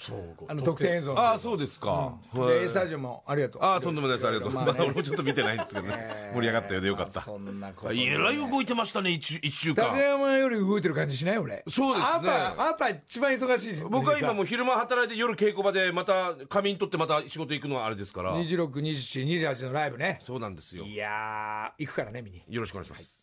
[0.48, 2.14] あの特典映像ああ、そうですか。
[2.35, 4.27] で A スタジオもありがとうああ、とんでもないです。
[4.29, 4.53] ありがとう。
[4.53, 6.31] まあねまあ、俺もちょっと見てないんですけどね。
[6.35, 7.20] 盛り上がったようでよかった。
[7.20, 9.99] そんなことえらい動いてましたね、一一週竹間。
[9.99, 18.35] 山より動いてる感じしない俺そうですねあなた一番忙しいです僕は今もう昼間働いて夜稽古場でまた仮眠取ってまた仕事行くのはあれですから。
[18.37, 20.85] 262728のライブねそうなんですよ。
[20.85, 23.23] いやー行くからね見によろしくお願いします。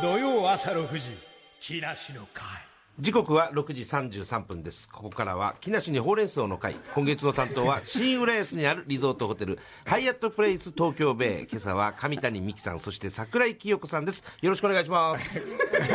[0.00, 1.10] 土曜朝6時
[1.60, 2.44] 木梨の会
[3.00, 4.86] 時刻は6時33分です。
[4.86, 6.74] ここからは木梨にほうれん草の会。
[6.94, 11.46] 今月の担当は 新浦安にあるリゾートホテルハイアットプレイス東京ベイ。
[11.50, 14.22] 今朝は上谷美希さんそして桜井清子さんです。
[14.42, 15.42] よろしくお願いします。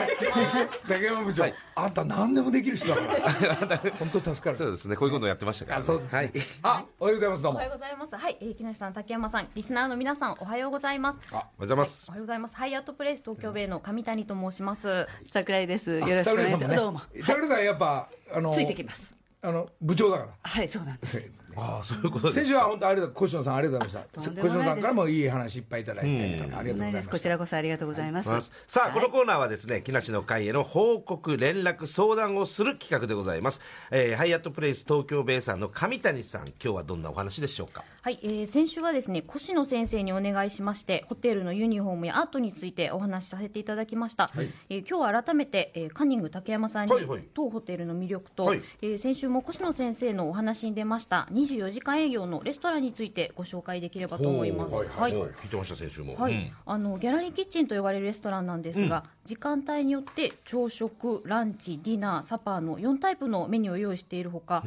[0.89, 2.95] 竹山部長、あんた何でもできる人だ。
[2.95, 4.57] か ら本当助かる。
[4.57, 4.95] そうですね。
[4.95, 6.17] こういうことやってましたから、ね、あそうですね。
[6.17, 6.31] はい。
[6.63, 7.43] あおはようございます。
[7.43, 7.59] どうも。
[7.59, 8.15] おはようございます。
[8.17, 11.19] はい、えー、木梨さん、竹山さん、リスナーの皆さん、おはようございます。
[11.31, 12.05] おはようございます。
[12.09, 12.55] おはようございます。
[12.55, 15.07] ハイアットプレイス東京ベイの上谷と申します。
[15.29, 15.99] 桜井です。
[15.99, 16.86] よろしくお願いします。
[16.87, 17.01] どうも。
[17.47, 19.13] さんやっぱあのついてきます。
[19.41, 21.17] あの部長だからはい、そうなんです。
[21.57, 24.21] ああそういうことです先週は本当ありがとう越野さんありがとうございました。
[24.21, 24.57] とんでもないです。
[24.57, 28.29] 越野さんからもいい話いっぱいいただいて、ありがとうございますこちらこそありがとうございます。
[28.29, 37.83] ますさあ、このコーナーはですね木梨の会への報告連絡相談をする企画でございます、えーハイアットプレイス東京ベイさんの上谷さん今日はどんなお話でしょうか。
[38.01, 47.23] はい、えー先週はですね越野先生にお願いしましてホテルのユニフォームやアートについてお話しさせていただきました、えー今日は改めて、えーカンニング竹山さんに、はいはい。
[47.33, 48.61] 当ホテルの魅力と、はい。
[48.81, 54.75] えー先週も越野先生のお話に出ました24時間営業のレストランについてご紹介できればと思います。
[54.89, 56.33] はいもう聞いてました先週も、はい。
[56.33, 56.51] うん。
[56.65, 64.63] あのギャラリーキッチンと呼ばれるレストランなんですが、時間帯によって朝食、ランチ、ディナー、サパーの4タイプのメニューを用意しているほか、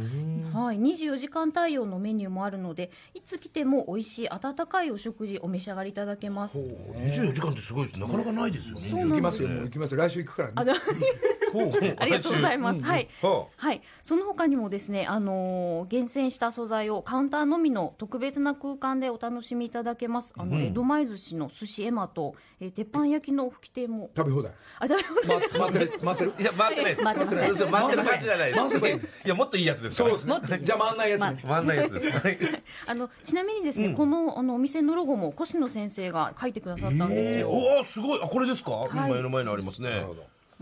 [0.52, 6.58] はい、24時間対応のメニューもあるのでいつ来ても美味しい温かいお食事お召し上がりいただけます。
[6.58, 8.00] 24時間ってすごいです。
[8.00, 8.90] なかなかないですよね。
[8.90, 9.48] 行きますよ。
[9.48, 9.98] 行きますよ。
[9.98, 10.54] 来週行くからね。
[10.56, 10.64] あ
[12.04, 12.82] りがとうございます。
[12.82, 20.34] はい、ははい、その他にもですね、あのー厳選した素材をカウンターのみの特別な空間でお楽しみいただけます。
[20.36, 24.10] あの、江戸前寿司の寿司エマと、えー鉄板焼きの吹き亭も。
[24.14, 24.52] 食べ放題。
[24.78, 25.58] あ、食べ放題。
[25.58, 26.42] ま待ってる待ってる。
[26.42, 27.04] いや回ってないです。
[27.04, 28.78] 回ってませんそう回ってる感じじゃないです。
[28.78, 31.20] いやもっといいやつですそうですねじゃあ回んないやつ。
[31.22, 32.10] ね回んないやつです。
[32.12, 32.38] はい。
[32.86, 37.48] あのちなみにですね、このあのお店のロゴも越野先生が書いてくださったんですよ。
[37.48, 38.20] もおおすごい。
[38.22, 38.88] あこれですか、い。
[38.92, 40.04] 今目の前にありますね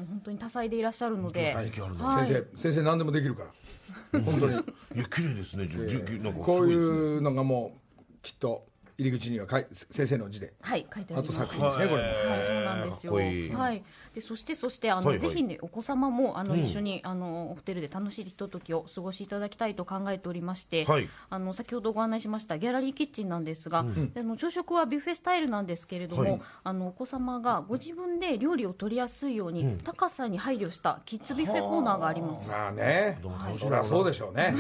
[0.03, 1.71] う本当に多彩でいらっしゃるので、はい。
[1.71, 3.45] 先生先生何でもできるか
[4.13, 4.21] ら。
[4.21, 4.55] 本当に。
[4.55, 4.57] い
[4.99, 5.69] や綺麗ですね。
[5.69, 8.67] じゅじゅなんかすこういうのがもうきっと
[8.99, 10.53] 入り口にはかい先生の字で。
[10.61, 11.49] はい書いてああとります。
[11.49, 12.03] 作品ですねこれ。
[12.03, 13.13] もはい、そうなんですよ。
[13.57, 13.85] はい。
[14.13, 15.29] で、そして、そして、あの、はいはい。
[15.29, 20.85] ぜひね、お子様も、あの、一緒に、あの、ホテルで楽しいひとときを過ごしいただきたいと考えておりまして。
[20.85, 21.09] はい。
[21.31, 23.85] あの、先ほどご案内しましたギャラリーキッチンなんですが、あ
[24.23, 26.41] の、朝食はビュッフェスタイルなんですけれども、はい。
[26.65, 32.51] あの、お子様がご自分で料理を取りやすいように、高さに配慮したキッズビュッフェコーナーがあります。
[32.51, 33.21] まあね。
[33.61, 34.57] そりゃそうでしょうね。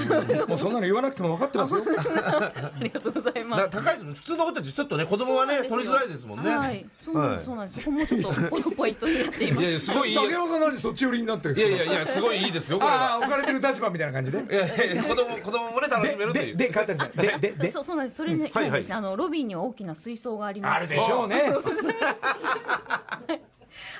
[0.46, 1.82] もうそんなの言わなくても分かってますよ。
[1.90, 3.70] ありがとうございます。
[3.70, 6.50] 高いですもん普通のホテルってちょっとね子供はね取りづらいですもんね。
[6.50, 7.80] はい、そうなんです、そうなんです。
[7.80, 8.20] そこもちょっ
[8.62, 9.62] と、ポイントになっています。
[9.62, 10.16] いやいやすごいいい。
[10.16, 12.96] 竹山さん何そっち寄りになってるいやいやいやすごいいいですよこれは。
[12.96, 14.38] ああ置かれてる立場みたいな感じで。
[14.38, 16.56] いやいや子供子供もね楽しめるという。
[16.56, 17.70] でで書いてあるじゃんででで。
[17.70, 18.16] そうそうなんです。
[18.16, 18.80] それね、はいはい。
[18.80, 18.94] ですね。
[18.94, 21.42] あのロビーには大きな水槽がありまあるでしょうね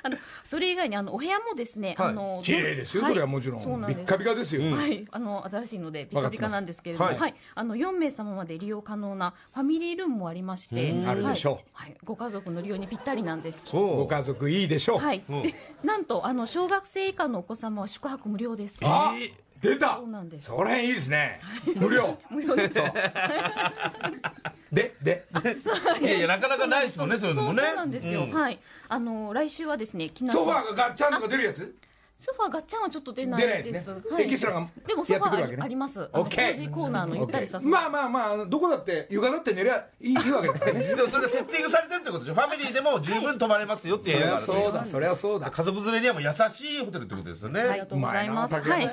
[0.03, 2.09] あのそれ以外にあのお部屋もですね、はい。
[2.09, 3.11] あの綺麗ですよはい。
[3.11, 3.99] それはもちろそうんなんです。
[3.99, 4.75] ビッカビカですよ。
[4.75, 11.53] はい、あの新しいのでピカピカなんですけれども、わかってはい、あの4名様まで利用可能なファミリールームもありまして、あるでしょう。
[11.73, 13.65] はい、はい、ご家族の利用にぴったりなんです。
[13.71, 14.99] ご家族いいでしょう。
[14.99, 18.79] はい、でなんとあの小学生以下のお子様は宿泊無料です。
[18.83, 19.13] あ
[19.61, 19.95] 出た。
[19.97, 20.45] そうなんです。
[20.47, 21.41] そこら辺いいですね。
[21.75, 22.17] 無料。
[22.29, 22.73] 無料です。
[24.71, 25.25] で で。
[26.01, 26.03] い。
[26.03, 27.63] やいやなかなかないですもんねそういうのもね。
[27.63, 28.23] そうなんですよ。
[28.23, 28.31] うん。
[28.33, 31.75] はい、あの来週はですね、木梨ソファーがガッチャンとか出るやつ？
[32.19, 33.71] ソファーガッチャンはちょっと出ないで。
[33.71, 33.93] ですす。
[33.93, 34.23] ねはい。
[34.25, 35.63] エキストラがでもソファーあり,、やってくるわけね。
[35.63, 36.01] あります。
[36.01, 37.61] オッケーコーナーのゆったりした。
[37.61, 40.79] まあまあまあどこだって床だって寝りゃいいいいわけだからね。
[40.95, 42.33] でもそれがセッティングされてるってことでしょ。
[42.33, 45.49] ファミリーでも十分泊まれますよっていうそりゃそうだそりゃそうだ。
[45.49, 48.53] 家族連れにはもう優しいホテルってことですよね、ありがとうございます。
[48.53, 48.63] はい。
[48.63, 48.89] はい。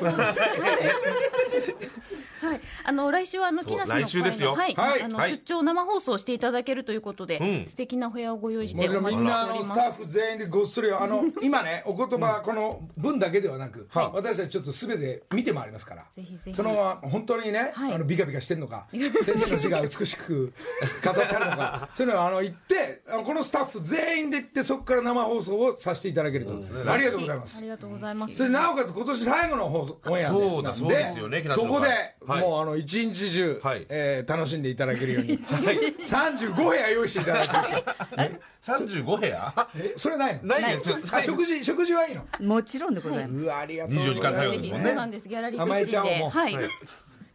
[2.47, 4.55] はい、あの来週はあの木梨の来週ですよ。
[4.55, 5.03] 会のはい、はい。
[5.03, 5.31] あの、はい。
[5.33, 7.67] 出張生放送していただけるということで、うん。
[7.67, 9.81] 素敵なお部屋をご用意してお待ちしてみんなあのおります。
[9.81, 14.11] スタッフ全員でごっそりあの今ねお言葉この文だけではなく、はい。
[14.15, 16.05] 私たちちょっと全て見て回りますから。
[16.15, 16.55] ぜひぜひ。
[16.55, 17.93] その本当にね、はい。
[17.95, 18.87] あのビカビカしてるのか。
[18.93, 20.53] 先生の字が美しく
[21.03, 26.53] 飾ってあるのか そういうのはあの言ってこのスタッフ全員で行ってそこから生放送をさせていただけると、
[26.91, 27.59] ありがとうございます。
[27.59, 28.35] ありがとうございます。
[28.35, 30.39] それなおかつ今年最後の放送オンエアで。
[30.39, 31.89] そうだそうですよねそこで、
[32.27, 32.41] はい。
[32.43, 33.87] もうあの一日中、はい。
[33.89, 37.55] えー楽しんでいただけるように、35部屋用意していただいて
[38.63, 39.69] 35 部屋？
[39.77, 40.49] えそれないの？
[40.49, 40.97] ないですよ。
[41.13, 42.25] あ食事食事はいいの？
[42.41, 43.45] もちろんでございます。
[43.45, 44.85] うわありがとう24時間対応ですもんね。
[44.87, 45.29] そうなんです。
[45.29, 46.31] ギャラリーキ甘えッチンで、ちゃおうもう。
[46.31, 46.57] はい。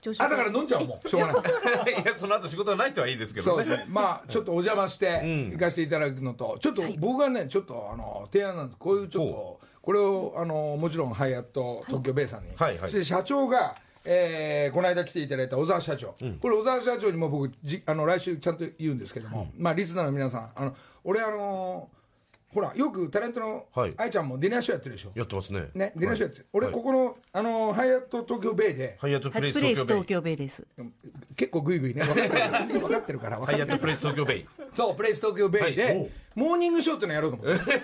[0.09, 2.01] はい朝食朝から飲んじゃおうもうしょうがない。
[2.03, 3.63] いや その後仕事がないとはいいですけどね。
[3.63, 3.85] そうですね。
[3.89, 8.77] まあちょっとお邪魔して行かせていただくのと、ちょっと僕がねちょっとあの提案なんです。
[8.79, 12.89] こういうちょっとこれをあのもちろんハイアット東京ベイさんに、はいはい。
[12.89, 21.89] そして社長がえーこの間来ていただいた小沢社長、これ小沢社長にも僕じあの来週ちゃんと言うんですけども、まあリスナーの皆さんあの俺あの
[22.53, 23.93] ほらよくタレントのはい。
[23.97, 25.69] 愛ちゃんもディナーショーやってるでしょ、やってますね。
[25.73, 26.75] ねディナーショーやってる、俺はい。
[26.75, 30.67] ここのあのハイアット東京ベイで、ハイアットプレイス東東京ベイです。
[31.35, 32.03] 結構グイグイね。
[32.03, 32.79] 分かってる。
[32.79, 34.45] 分かってるから分かってるハイアットプレイス東京ベイ。
[34.73, 37.81] そうプレイス東京ベイで、モーニングショーっていうのやろうと思って。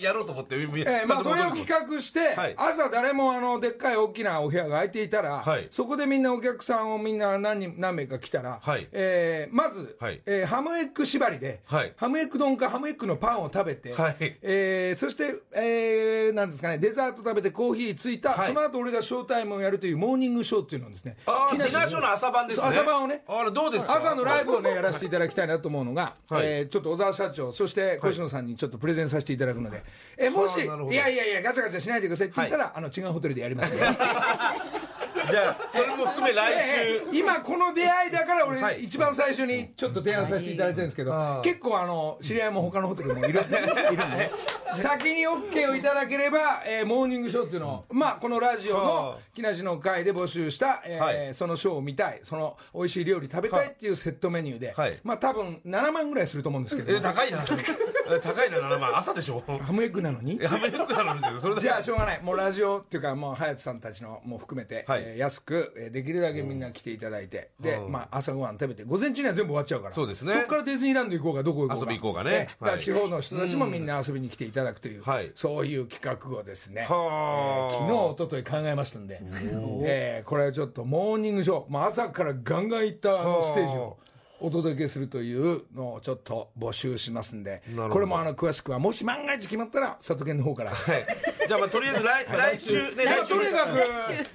[0.00, 2.54] やろうと思って、ええーまあ、それを企画して、はい。
[2.56, 5.68] 朝誰もあのでっかい大きなお部屋が空いていたら、はい。
[5.70, 8.88] そこでみんなお客さんをみんな何人何名か来たら、はい。
[8.92, 10.20] えーまず、はい。
[10.26, 11.92] えーハムエッグ縛りで、はい。
[11.96, 14.16] ハムエッグ丼かハムエッグのパンを食べて、はい。
[14.42, 18.48] えーそして、えーなんですかね、デザート食べてコーヒーついた、はい。
[18.48, 22.66] その後俺がショータイムをやるというモーニングショーっていうのをですね、ああ、木梨の朝晩ですね。
[22.66, 23.22] 朝晩をね。
[23.28, 23.96] あら、どうですか？
[23.96, 26.46] 朝のライブをね、やらせていただきたいなと思うのが、はい。
[26.46, 29.82] えーちょっと小沢社長、そして越野さんにちょっとプレゼンさせていただくので、
[30.16, 33.80] えーもし、いやいやいや、ガチャガチャしないでくださいって言ったら、あの違うホテルでやりますね。
[35.30, 37.10] じゃあ、それも含め来え週。
[37.10, 38.84] ー今この出会いだから俺、はい。
[38.84, 44.30] 一番最初にちょっと提案させていただいてるんですけど、結構あの知り合いも他のホテルもいるいるんで。
[44.74, 51.34] 先に OK をいただければ、えーモーニングショーっていうのを、まあ、このラジオはのあ木梨の会で募集した、えーはい。
[51.34, 54.98] そのショーを見たいその美味しい料理食べたいっていうセットメニューで、はい。
[55.04, 57.38] まあ多分7万ぐらいすると思うんですけど、え、高いな。
[58.06, 58.96] え高いな、7万。
[58.96, 59.42] 朝でしょ。
[59.46, 60.38] ハムエッグなのに？
[60.40, 62.22] やめるくなるんだけど、それじゃあしょうがない。
[62.22, 65.02] もうラジオっていうかもう隼人さんたちのも含めて、はい。
[65.04, 69.94] えー安く、えーできるだけみんな来ていただいて、で、まあ、朝ごはん食べて午前中には全部終わっちゃうから。
[69.94, 70.32] そうですね。
[70.34, 71.80] そこからディズニーランド行こうかどこ行こうか。
[71.80, 72.48] 遊び行こうかね。
[72.60, 72.78] はい。
[72.78, 75.32] 地方の人たちもみんな遊びに来ていただくという、はい。
[75.34, 77.74] そういう企画をですね、はあ。
[77.74, 83.98] えー昨日一昨日考えましたんで、えーこれはちょっとモーニングショー、まあ、朝からガンガン行ったあのステージを
[84.40, 87.62] お届けするというのをちょっと募集しますんで。
[87.90, 90.70] これもあの詳しくはもし万が一決まったら佐渡県の方から。
[90.70, 91.06] はい。
[91.46, 93.34] じゃあ、まあ、とりあえず来、来週ね、まあ来週。
[93.34, 93.72] とにかく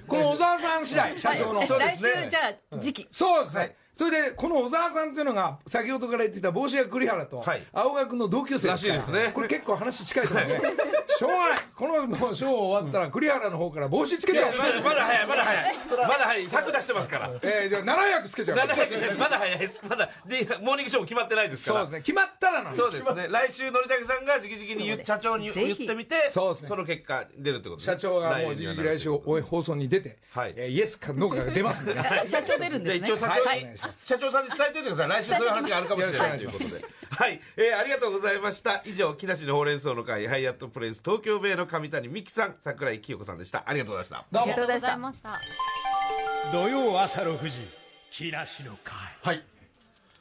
[0.07, 2.11] この小沢さん次第社長の、そうで来すね。
[2.23, 2.39] 週じゃ
[2.71, 7.61] あ時期そうですね、それでこの小沢さんっていうのが先ほどから言ってた帽子屋栗原とはい。
[7.73, 8.77] 青学の同級生から。
[8.77, 9.31] しいですね。
[9.33, 10.61] これ結構話近いと思うね
[11.19, 11.57] しょうがない。
[11.75, 15.75] このもうショー終わったら栗原の方から帽子つけちゃおう、まだまだ早いまだ早い。
[15.75, 16.47] まだ早い。
[16.47, 17.31] 100出してますから。
[17.41, 18.57] えー、じゃあ700つけちゃう。
[18.57, 19.79] まだ早いまだ早いです。
[19.89, 21.85] まだでモーニングショーも決まってないですから。
[21.85, 22.01] そうですね。
[22.03, 22.77] 決まったらなんです。
[22.77, 23.27] そうですね。
[23.29, 26.77] 来週のりたけさんが直々に社長に言ってみてそうですね。
[26.77, 27.83] の結果出るってことね。
[27.83, 30.53] 社長がもう来来週お放送に出て、はい。
[30.55, 31.93] えーイエスかノーかが出ますんで。
[31.95, 33.07] ね 社長出るんですね。
[33.07, 33.77] 一応社長に、はい。
[34.05, 35.09] 社長さんに伝えておいてください。
[35.09, 38.81] 来週そういう話があるかもしれないということではい、えーありがとうございました。
[38.85, 43.63] 以上木梨のほうれん草の会ハイアットプレイス東京ベイの上谷美樹さん桜井清子さんでした。
[43.65, 44.25] ありがとうございました。
[44.31, 44.41] どうも。
[44.41, 45.29] ありがとうございました。
[45.29, 45.43] まし
[46.45, 47.67] た土曜朝6時
[48.11, 48.95] 木梨の会。
[49.21, 49.58] はい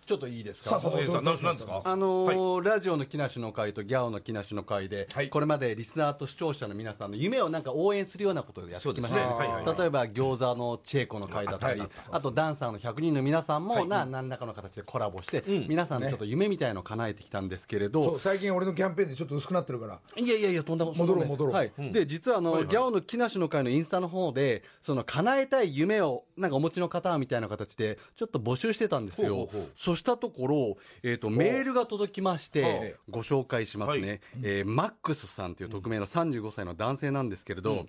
[0.08, 0.70] ちょっといいですか？
[0.70, 1.82] さあ佐藤さん何ですか？
[1.84, 5.28] あのーラジオの木梨の会とギャオの木梨の会で、はい。
[5.28, 20.00] これまでリスナーと視聴者の皆さんの夢をなんか応援するようなことでやってきました、例えば餃子のチェコの会だったり、あとダンサーの100人の皆さんも、な何らかの形でコラボして、皆さんのちょっと夢みたいのを叶えてきたんですけれど、最近俺のキャンペーンでちょっと薄くなってるから。
[20.16, 21.54] いやいやいや、とんだこと戻ろう戻ろう。
[21.54, 29.36] はい、で、実はあの、ギャオの木梨の会のインスタの方で、その叶えたい夢を、なんかお持ちの方みたいな形で、ちょっと募集してたんですよ。
[29.36, 29.72] ほうほうほう。
[29.76, 34.08] そしたところ、えっ、と、メールが届きまして、ご紹介しますね。
[34.08, 34.20] はい。
[34.42, 37.86] えーマックスさんという匿名の35歳の男性なんですけれど、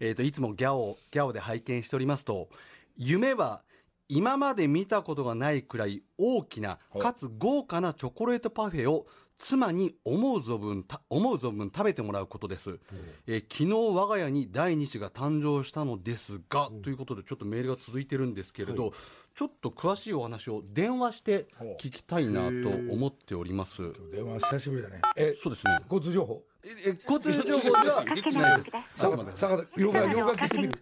[0.00, 2.48] えっ、と、いつもギャオ、ギャオで拝見しておりますと、
[2.96, 3.62] 夢は、
[4.08, 9.06] 今まで見たことがないくらい大きなかつ豪華なチョコレートパフェを
[9.38, 12.78] 妻に思う存分た思う存分食べてもらうことです、
[13.26, 18.92] えー昨日我が家に第2子が誕生したのですが、ということでちょっとメールが続いてるんですけれど、
[19.34, 21.46] ちょっと詳しいお話を電話して
[21.80, 23.82] 聞きたいなと思っております。
[24.12, 25.00] 電話久しぶりだね。
[25.16, 25.78] えそうですね。
[25.90, 26.42] 交通情報？
[26.64, 28.70] ええ交通情報ではないです。
[28.94, 30.72] 坂田坂田洋画洋画聞いてみる。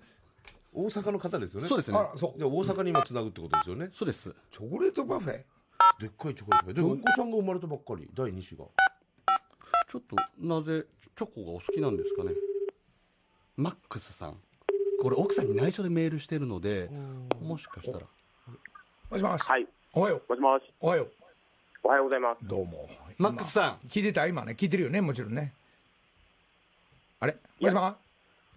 [0.73, 1.69] 大阪の方ですよね。
[1.69, 1.99] そうですね。
[2.17, 2.39] そう。
[2.39, 3.91] で大阪に今つなぐってことですよね。
[3.93, 4.35] そうです。
[4.53, 5.43] チョコレートパフェ？
[5.99, 8.65] でっかいチョコレートパフェでお子さんが生まれたばっかり第2子が。
[9.91, 12.33] ちょっとなぜチョコがお好きなんですかね？
[13.57, 14.37] マックスさん。
[15.03, 16.91] これ奥さんに内緒でメールしてるので
[17.43, 18.07] もしかしたら。
[19.11, 19.43] もしもし。
[19.43, 20.31] はい、おはよう。
[20.31, 21.13] もしもし、おはよう。
[21.83, 22.47] おはようございます。
[22.47, 22.89] どうも。
[23.19, 23.87] マックスさん。
[23.89, 24.27] 聞いてた？
[24.27, 25.53] 今ね聞いてるよねもちろんね。
[27.19, 27.37] あれ？
[27.61, 27.81] もしも？
[27.81, 27.95] し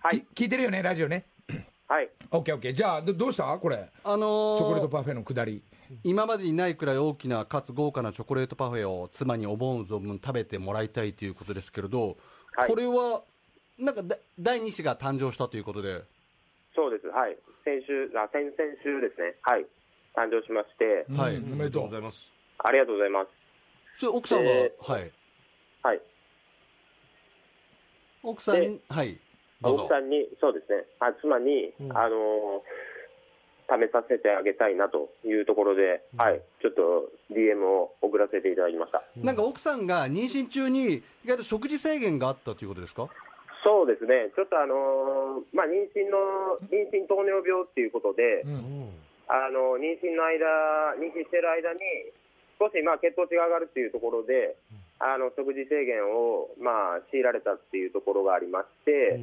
[0.03, 1.25] はい、き聞いてるよねラジオね。
[1.87, 2.73] はい、 オッケーオッケー。
[2.73, 3.57] じゃあどどうした？
[3.57, 3.89] これ。
[4.03, 5.63] あのーチョコレートパフェのくだり
[6.03, 12.17] 今までにないくらい大きなかつ豪華なチョコレートパフェを妻にお盆存分食べてもらいたいということですけれど、
[12.55, 12.69] はい。
[12.69, 13.23] これは
[13.77, 16.03] なんかだ第2子が誕生したということで。
[16.75, 17.07] そうです。
[17.07, 19.35] はい、先週、あ、先々週ですね。
[19.41, 19.65] はい、
[20.15, 21.35] 誕生しまして、はい。
[21.35, 21.53] うん。
[21.53, 21.83] おめでとう。
[21.83, 23.29] ございますありがとうございます。
[23.99, 25.11] それ奥さんは、えはい。
[25.83, 26.01] はい、
[28.23, 29.19] 奥さんではい。
[29.61, 29.83] どうぞ。
[29.85, 32.92] 奥さんに、そうですね、あ妻に、あのー
[33.79, 39.03] 試させてあげたいなというところで、はい、ちょっと DM を送らせていただきました。
[39.17, 43.09] なんか奥さんが妊娠中に意外と食事制限があったということですか？
[43.63, 51.79] そうですね、ちょっとあのーまあ、妊娠の、妊娠糖尿病っていうことで、あの妊娠の間、妊娠してる間に、
[52.59, 54.57] 少しまあ血糖値が上がるっていうところで、
[54.99, 59.19] あの食事制限を、まあ、強いられたっていうところがありまして、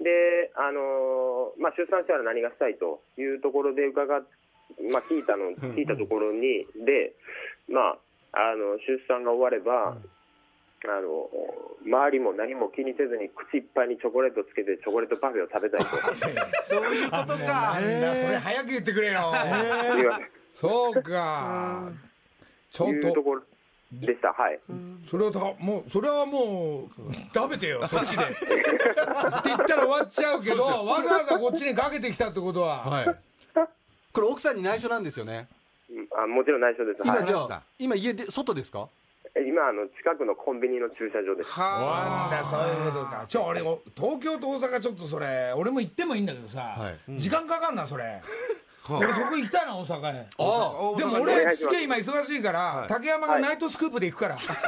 [0.00, 4.22] であのまあ、出産したら何がしたいというところで伺っ、
[4.92, 7.14] まあ、聞いたの聞いたところに、で、
[7.68, 7.96] ま
[8.32, 9.96] あ、あの出産が終われば、
[10.84, 11.30] あの
[11.84, 15.96] 周りも何も気にせずに口いっぱいにチョコレートつけてチョコレートパフェを食べたいと。
[16.62, 17.80] そういうことか。
[17.80, 19.32] それ早く言ってくれよ。
[20.54, 21.90] そうか。
[22.70, 22.94] ちょっと。
[22.94, 23.42] いうところ
[23.92, 24.32] でした。
[24.32, 24.58] はい。
[25.10, 28.24] それはたもうそれはもう食べてよ そっちで。
[28.24, 28.34] って
[29.44, 33.16] 言ったら終わっちゃうけどわざわざこっちにかけてきたってことは、はい。
[34.12, 35.48] これ奥さんに内緒なんですよね。
[36.16, 37.06] あもちろん内緒です。
[37.06, 37.18] はい。
[37.18, 38.88] 今じゃあ今家で外ですか？
[39.46, 41.50] 今あの近くのコンビニの駐車場です。
[41.50, 42.30] はあ。
[42.30, 43.24] なんだそういうことか。
[43.28, 47.18] ちょ俺お東京と大阪ちょっとそれ俺も行ってもいいんだけどさ、はい。
[47.20, 48.20] 時間かかんなそれ
[48.90, 50.26] 俺そこ行きたいな大阪へ。
[50.38, 54.62] あでもお俺すすげえ今忙しいから、竹山がナイトスクープで行くから、確か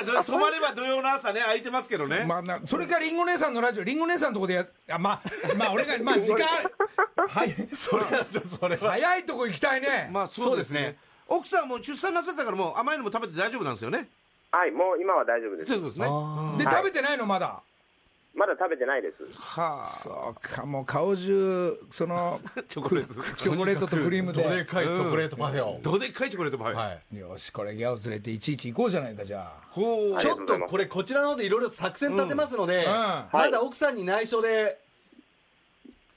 [0.00, 3.84] に泊まれば土曜の朝ね空いてますけどね、まあなそれからリンゴ姉さんのラジオ。
[3.84, 5.22] リンゴ姉さんのとこでやあまあ
[5.56, 6.46] まあ俺がまあ時間
[7.28, 7.54] はい。
[7.74, 8.90] それはそれは。
[8.92, 10.80] 早いとこ行きたいね、まあそうですね。
[10.82, 10.98] ね。
[11.28, 14.08] 奥さんも出産なさったからもう甘いのも食べて大丈夫なんですよね。
[14.50, 15.72] はい、もう今は大丈夫です。
[15.72, 15.84] そう。
[15.84, 16.04] ですね。
[16.06, 17.62] はで食べてないのまだ？
[18.34, 19.14] まだ食べてないです。
[19.56, 20.64] あそうか。
[20.64, 23.14] もう顔中その チョコレート。
[23.36, 24.42] チョコレートとクリームで。
[24.42, 25.78] どでかいチョコレートパフェを。
[25.82, 27.18] どでっかいチョコレートパフェ、はい。
[27.18, 29.52] よしこれギャオ連れていちいち行こうじゃないかじゃあ。
[29.70, 30.18] ほう。
[30.18, 32.92] ちょっとこれこちらの方でいろいろ作戦立てますので、うん。
[33.32, 34.78] まだ奥さんに内緒で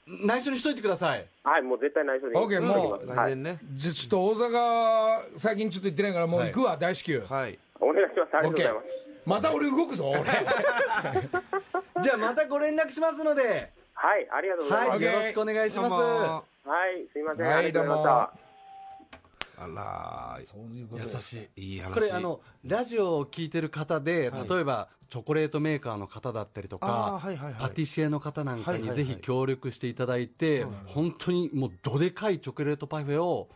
[0.06, 1.26] 内緒にしといてください。
[1.42, 2.36] はい、もう絶対内緒で。
[2.36, 3.58] OK もうはい、来年ね。
[3.74, 7.20] じゃあちょっと大阪最近ちょっと行ってないからもう行くわ、大至急。
[7.20, 7.58] はい。
[7.80, 8.36] お願いします。
[8.36, 9.15] ありがとうございます。
[9.26, 10.22] また俺動くぞ俺。
[12.02, 13.72] じゃあまたご連絡しますので。
[13.92, 14.90] はい、ありがとうございます。
[14.90, 15.90] はいよろしくお願いします。
[15.90, 16.42] は
[16.90, 17.46] い、すいません。
[17.46, 18.32] はいありがとうございまどうも。
[18.32, 18.46] した。
[19.58, 21.94] あらそういうこと優しいいい話。
[21.94, 27.60] これあのラジオを聞いてる方で、例えばチョコレートメーカーの方だったりとあか、ーはいはいはい。
[27.60, 33.48] パティシエの方なんかにぜひ協力していただいて、本当にもうどでかいチョコレートパフェを、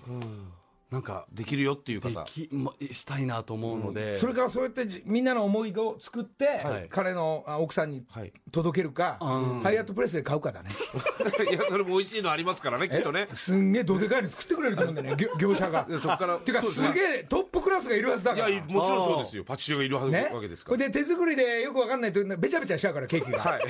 [0.91, 6.87] なんかできるよっていうで方きましたいなと思うので、それからそうやってじみんなの思いを作って、はい。
[6.91, 8.33] 彼のあ奥さんにはい。
[8.51, 10.71] 届けるか、ハイアットプレスで買うかだね。
[11.49, 13.29] いやそれも美味しいのありますからねきっとね。
[13.35, 15.87] すんげえどでかいの作ってくれると思うんだよね業 業者が。
[15.89, 16.89] でそこからてかそうですね。
[16.89, 18.49] すげえトップクラスがいるはずだから。
[18.49, 19.45] いやもちろんそうですよ。
[19.45, 20.29] パティシエがいるはずね？
[20.33, 20.77] わけですから。
[20.77, 23.63] で手作りでよくわかんないとべちゃべちゃしちゃうからケーキが、はい。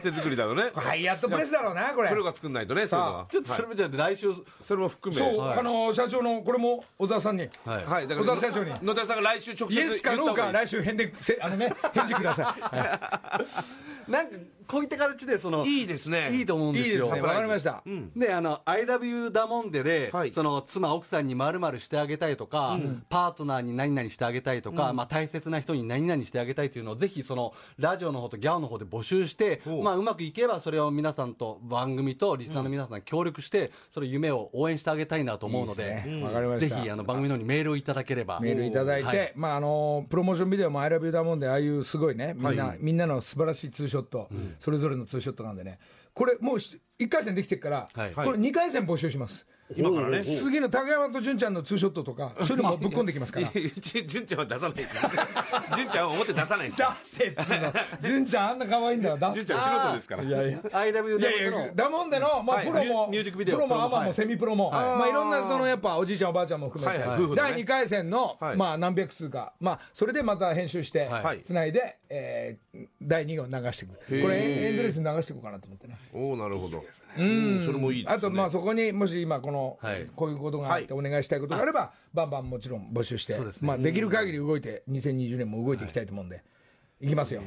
[0.00, 0.70] 手作りだとね。
[0.74, 2.08] ハイアットプレスだろうなこれ。
[2.08, 7.48] プロが作んないとねそうちょっとそれもじゃあ来週、それも含めそう、はいあの社長のこれも小沢さんに。
[7.64, 7.84] はい。
[7.84, 8.72] はいだから小沢社長に。
[8.82, 12.54] 野田さんが来週直接イエスかノーか来週返でせあのね返事くださ
[14.08, 14.36] なんか
[14.68, 16.30] こういった形でそのいいですね。
[16.32, 17.82] いいと思うんいいですよわかりました、
[18.16, 20.32] であの「IW だもんでで」はい。
[20.32, 36.76] その妻奥さんにまるしてあげたいとか、パートナーに何々してあげたいとか、まあ、大切な人に何々してあげたいというのをぜひそのラジオの方とギャオの方で募集して、まあ、うまくいけばそれを皆さんと番組とリスナーの皆さん協力してその夢を応援してあげたいなと思うのでいいですねわかりました。
[36.76, 38.40] ぜひあの番組の方にメールをいただければ。
[38.40, 39.32] メールいただいて、はい。
[39.34, 44.28] まああのプロモーションビデオも「アイラビューだもんでああいうすごいねみんな,、みんなの素晴らしいツーショット、
[44.60, 45.78] それぞれのツーショットなんでね。
[46.14, 46.58] これもう
[46.98, 48.12] 1回戦できてるから、はい。
[48.12, 49.46] これ2回戦募集します、
[49.76, 50.24] 今からね。
[50.24, 53.48] 次の竹山と純ちゃんのツーショットとか そういうのもぶっ込んできますから。
[53.52, 55.06] 純ちゃんは出さないです
[55.76, 57.72] 純 ちゃんは表出さないです出せっつうの。
[58.00, 60.22] 純ちゃんあんな可愛いんだから出す純ちゃん仕事ですから。
[60.24, 60.58] いやいや。
[60.58, 62.66] IW いやいだもんでのやだもんでの、まあ、はい。
[62.66, 63.94] プロもミュージックビデオプロもプロも。
[63.94, 67.36] はいアマもセミプロも、まあ、いろんな人のやっぱおじいちゃんおばあちゃんも含めて、はいはい。
[67.36, 68.56] 第2回戦の、はい。
[68.56, 71.42] まあ、何百数か、まあ、それでまた編集して、はい。
[71.42, 74.22] つないで、えー第2号流していく。
[74.22, 75.98] これエンエンドレスに流していこうかなと思ってね。
[76.12, 76.84] おおなるほど
[77.16, 77.62] うん。
[77.64, 78.16] それもいいですね。
[78.16, 80.06] あとまあそこにもし今この、はい。
[80.14, 83.68] こういうことがあってお願いしたいことがあれば、バンバンもちろん募集してそうですね。
[83.68, 86.42] まあ、できる限り動いて2020年も動いていきたいと思うんで。
[87.00, 87.42] いきますよ、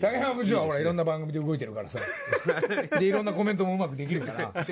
[0.00, 1.98] 竹山部長はほらいろんな番組で動いてるからさ。
[2.98, 4.52] でいろんなコメントもうまくできるから。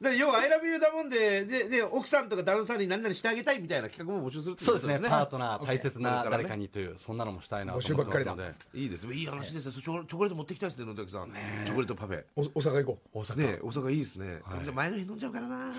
[0.00, 5.08] で要は「ILOVEYOU」だもんででで奥さんとか旦那さんに何々してあげたいみたいな企画も募集するってことそうですね。
[5.08, 8.36] パートナー大切な誰かににというそんなのもしたいなと募集ばっかりだ。
[8.74, 9.14] いいですね。
[9.14, 9.72] いい話ですよ。
[9.72, 11.32] チョコチョコレート持ってきたいですね野崎さん。
[11.64, 12.24] チョコレートパフェ。
[12.36, 13.18] お大阪行こう。
[13.20, 14.42] 大阪、ね大阪いいですね、
[14.74, 15.72] 前の日飲んじゃうからな。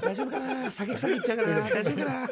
[0.00, 0.70] 大丈夫かな。
[0.70, 1.60] 酒臭くいっちゃうからな。
[1.68, 2.28] 大丈夫かな。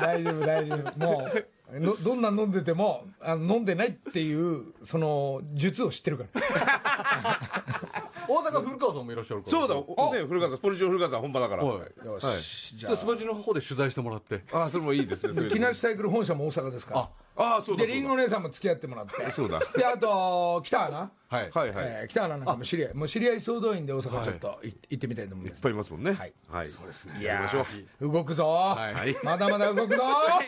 [0.00, 0.98] 大丈夫大丈夫。
[0.98, 1.46] もう
[1.80, 6.42] のどんな飲んでてもあの飲んでないっていうその術を知ってるから。
[8.28, 9.50] 大阪古川さんもいらっしゃるから。
[9.50, 9.76] そうだ。
[9.76, 11.64] おね古川さんスポニチの古川さん本場だから。
[11.64, 12.06] はい。
[12.06, 14.42] よし、じゃじゃあスポジの方で取材してもらって。
[14.52, 15.48] あそれもいいですね。
[15.48, 17.10] 木梨サイクル本社も大阪ですから。
[17.34, 19.30] ああそうだでリンゴ姉さんも付き合ってもらって。
[19.30, 19.60] そうだ。
[19.76, 21.50] であと北アナはい。
[21.50, 25.58] はいはい、えー北アナなんかも知り合いもう知り合い総動員で大阪ちょっとい行ってみたいと思うんです。
[25.58, 26.12] いっぱいいますもんね。
[26.12, 26.32] はい。
[26.48, 27.20] はい、そうですね。
[27.20, 28.06] いややりましょう。
[28.06, 28.44] ー動くぞ。
[28.76, 29.16] ー、はい。
[29.22, 30.02] まだまだ動くぞ。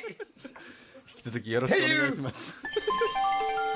[0.09, 0.19] 引き
[1.25, 2.53] 続きよろしくお願いします。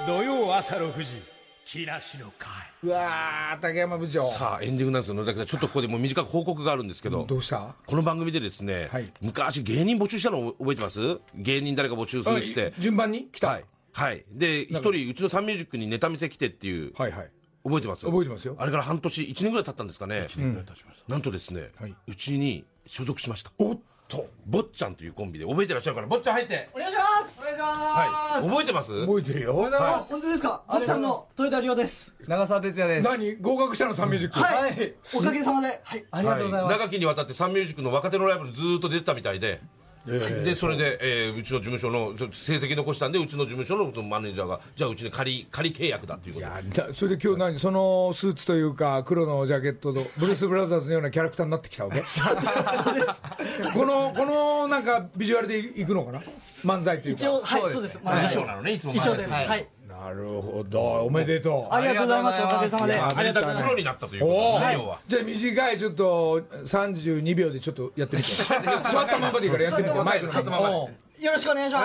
[0.07, 1.17] 土曜朝6時
[1.65, 2.51] 木梨の会。
[2.85, 4.29] ーうわー竹山部長。
[4.29, 7.75] さあエンディングなんですよ野崎さんちょっとここでもう短く報告があるんですけどどうした？
[7.87, 9.11] この番組でですね、はい。
[9.23, 11.01] 昔芸人募集したの覚えてます？
[11.37, 12.75] 芸人誰か募集するっつって。
[12.77, 13.29] あ順番に？
[13.29, 13.49] 来た。
[13.49, 17.13] はい、はい、で一人うちのサンミュージックにネタ見せ来てっていうはい。
[17.13, 17.31] はい
[17.65, 18.05] 覚えてます？
[18.05, 18.57] 覚えてますよ。
[18.59, 20.27] あれから半年1年ぐらい経ったんですかね。
[20.29, 21.23] 1年ぐらい経ちました、なん。
[21.23, 21.97] とですね、はい。
[22.07, 23.51] うちに所属しました。
[23.59, 23.79] おっ
[24.09, 26.71] と坊ちゃんというコンビで覚えてらっしゃるから坊ちゃん入って。
[26.75, 27.41] お願いします。
[27.41, 28.49] お願いしますはい。
[28.49, 29.01] 覚えてます？
[29.07, 29.71] 覚えてるよ。
[29.71, 30.65] あ本当ですか？
[30.67, 32.15] あっちゃんの豊田亮です。
[32.27, 33.05] 長澤哲也です。
[33.05, 33.37] 何？
[33.37, 34.95] 合格したのサンミュージック、はい。
[35.15, 35.81] おかげさまで。
[35.85, 36.05] はい。
[36.11, 36.79] ありがとうございます。
[36.79, 39.61] 長きにわたってサンミュージックの若手のライブにずーっと出てたみたいで、
[40.09, 46.47] でそれで、えーうちの事務所の成績残したんでうちの事務所のマネージャーがじゃあうちで仮仮契約だっていうこと。
[46.47, 52.01] でいやだそれで今日何そのスーツというか黒のジャケットとブルース・ブラザーズのようなキャラクターになってきたわけ？
[53.75, 56.23] このこのなんかビジュアルでいくのかな？
[56.65, 57.21] 漫才というか。
[57.23, 57.99] 一応はいそうです。
[57.99, 58.93] 衣装なのねいつも。
[58.95, 59.33] 衣装です。
[59.33, 59.67] はい
[60.01, 60.81] なるほど。
[61.07, 61.75] おめでとう。
[61.75, 62.43] ありがとうございます。
[62.45, 62.95] おかげさまで。
[62.95, 68.29] ありがとうプロになったということで、はじゃあ短いちょっと32秒でちょっとやってみて。
[68.45, 69.95] 座ったままでいいからやってみて。
[70.03, 70.89] マイクのままおう
[71.21, 71.83] よろしくお願いしま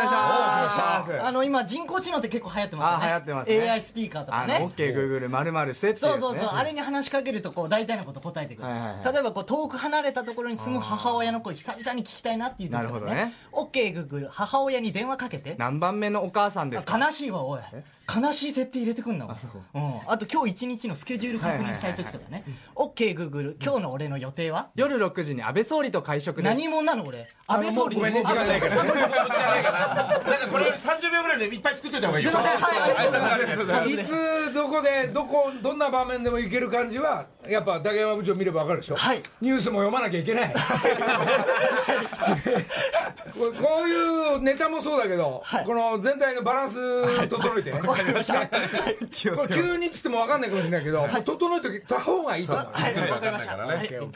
[1.06, 1.22] す。
[1.22, 3.06] あの今人工知能って結構流行ってますよね。
[3.06, 3.72] あ流行ってますね。
[3.72, 4.60] AI スピーカーとかね。
[4.62, 9.14] OK、Google、まるまるしてっていそうそうそう、ねあれに話しかけるとこう大体のこと答えてくる、はいはいはい。
[9.14, 13.34] 例えばこう遠く離れたところに住む母親の声久々に聞きたいなっていう時とかなるほどね。
[13.52, 15.56] OK グーグル母親に電話かけて。
[15.58, 16.98] 何番目のお母さんですか？
[16.98, 17.62] 悲しいわおい。
[18.14, 19.32] 悲しい設定入れてくんなおい。
[19.32, 19.80] う。
[19.80, 22.44] ん、あと今日一日のスケジュール確認したい時とかね。
[22.76, 24.70] OK グーグル今日の俺の予定は？
[24.76, 26.54] 夜6時に安倍総理と会食です。
[26.54, 27.28] 何者なの俺？
[27.48, 28.84] 安倍総理ごめんね時間ないから
[29.30, 32.32] ねなんかこれより30秒ぐらいでいっぱい作っといた方がいいよ。
[32.32, 33.80] すいませんはいありがとうござい。
[33.80, 33.98] ますい
[34.50, 39.24] つどこでどこどんな場面でもいける感じはやっぱ竹山部長見れば分かるでしょ、はい。
[39.42, 40.54] ニュースも読まなきゃいけない。
[40.54, 40.60] こ
[43.62, 47.82] こういうネタもそうだけど、この全体のバランス整えてね。
[47.82, 48.48] わかりました。
[48.48, 53.10] これ急にっつっても分かんないかもしれないけど、整えておいた方がいいと思う、はい。
[53.10, 53.58] わかりました。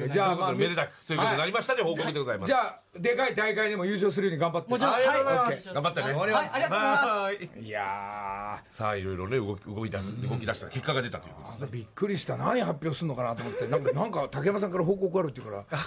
[0.08, 1.76] じじゃあまあめでたくそういうことになりました。
[1.76, 2.48] で報告でございます。
[2.48, 4.70] じゃあでかい大会でも優勝するように頑張って。
[4.70, 4.94] もちろん。
[4.94, 5.54] はいありがとうございます。
[5.54, 5.74] オッケー。
[5.74, 6.06] 頑張ってね。
[6.08, 6.22] はい。
[6.22, 7.06] ありがとうございます。
[7.06, 11.68] はいいやさあいろいろね動き動い出す動き出した結果が出たということですね。
[11.68, 12.38] ーびっくりした。
[12.38, 13.68] 何発表するのかなと思って。
[13.68, 15.78] なんか なんか竹山さんから報告あるっていうから。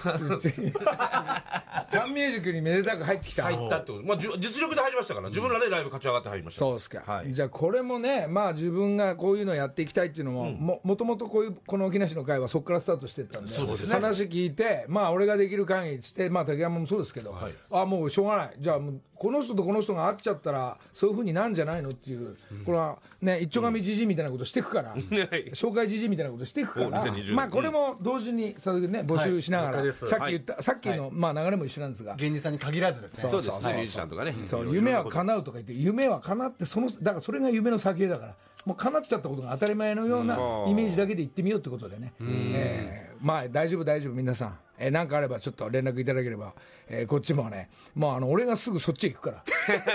[1.90, 3.44] サンミュージックにめでたく入ってきた。
[3.44, 4.04] 入ったってこと。
[4.04, 7.32] まあじゅ実力で入りましたから自分らねライブ勝ち上がって入りましたそうですか、はい。
[7.32, 13.94] じゃあこれもねまあ自分がこういうのやっていきたいっていうのも、ももともとこういうこの沖梨の会はそこからスタートしてったんでそうですね。
[13.94, 17.34] 話聞いてまあ俺ができる限りしてまあ竹山もそうですけど、
[17.70, 18.53] あもうしょうがない。
[18.59, 33.30] じゃあもうこの人とこの人が会っちゃったらそういうふうになんじゃないのっていう、これはね一丁紙じじいみたいなことしていくから、紹介じじいみたいなことしていくからお2020年まあこれも同時にそういうね募集しながら、了解ですさっき言った、さっきの、まあ流れも一緒なんですが、芸人さんに限らずですね。
[33.30, 33.72] そうですね。
[33.72, 34.34] ミュージシャンとかね。
[34.46, 34.74] そう。
[34.74, 38.34] 夢は叶うとか言って夢は叶ってそのだからそれが夢の先へだから
[38.64, 40.34] もう叶っちゃったことが当たり前のような
[40.68, 44.14] イメージだけで言ってみようってことでね、えーまあ大丈夫大丈夫。
[44.14, 46.54] 皆さんえー、なんかあればちょっと連絡いただければ、
[46.88, 47.68] えーこっちもね。
[47.94, 49.44] もうあの俺がすぐそっちへ行くから。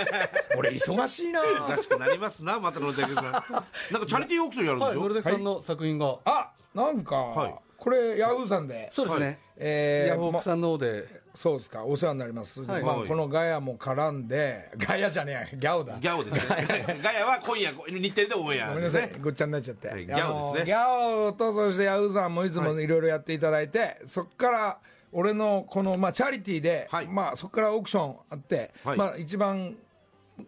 [0.56, 1.42] 俺忙しいな。
[1.42, 3.24] らしくなりますなまたの竹さん。
[3.24, 3.42] なんか
[3.90, 4.90] チャリティーオークションやるんでしょ？
[4.90, 6.16] はいのりたけさんの作品が。
[6.24, 7.54] あなんか、い。
[7.78, 8.88] これヤフーさんで。
[8.92, 9.40] そうですね。
[9.56, 11.04] えーまヤフオクさんの方で
[11.36, 11.84] そうですか。
[11.84, 12.82] お世話になります、はい。
[12.82, 15.98] まあ、このガヤも絡んでガヤじゃねえギャオだ。
[16.00, 16.96] ギャオですね。
[17.04, 19.88] ガヤは今夜日テレでオンエアごめんなさい、ごっちゃになっちゃって。
[19.88, 20.66] はいギャオですね。
[20.66, 24.78] ギャオと、そしてヤフーさんもいつもいろいろやっていただいて、そっから、
[25.12, 27.06] 俺のこの、まあ、チャリティーで、はい。
[27.06, 28.98] まあ、そっからオークションあって、はい。
[28.98, 29.76] まあ、一番、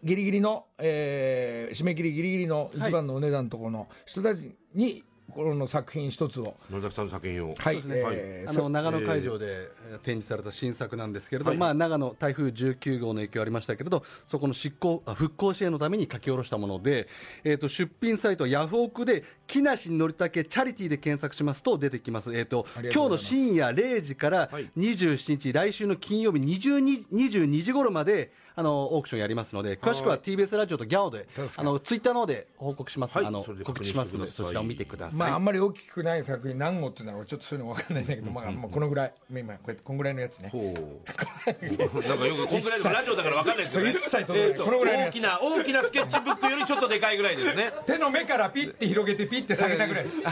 [0.03, 7.55] ギリギリの、えー締め切りギリギリの一番のお値段のところの人たちに、この作品一つを、野崎さんの作品を。
[7.57, 7.83] はい、ね。
[7.87, 9.99] えーそあの長野会場でえー。
[9.99, 17.09] 展示された新作なんですけれど、まあ、長野台風19号の影響ありましたけれどそこの執行あ復興支援のために書き下ろしたもので、
[17.45, 24.71] えー、と出品サイトヤフオクで木梨憲武チャリティーで検索しますと出てきます、えー、とと今日の深夜0時からはい。
[24.77, 31.29] 27日、来週の金曜日22 22時頃まであのオークションやりますので詳しくは TBS ラジオとギャオで
[31.59, 40.49] あのツイッターの方で報告します、あのはいそれで告知しますのでそちらを見てください、まあ、あんまり大きくない作品何号っていうのは俺ちょっとそういうの分かんないんだけど、まあ、もうこのぐらい今こうやってこんぐらいのやつね。
[40.49, 40.73] ほう。
[42.09, 43.93] なんかよくこんぐらいのラジオだから分かんないですよね。
[43.93, 45.09] そう一切届かなのぐらいのやつ。
[45.11, 47.73] 大きな大きなスケッチブックよりちょっとでかいぐらいですね。
[47.87, 50.27] 手の目からピッて広げてピッて下げたぐらいです。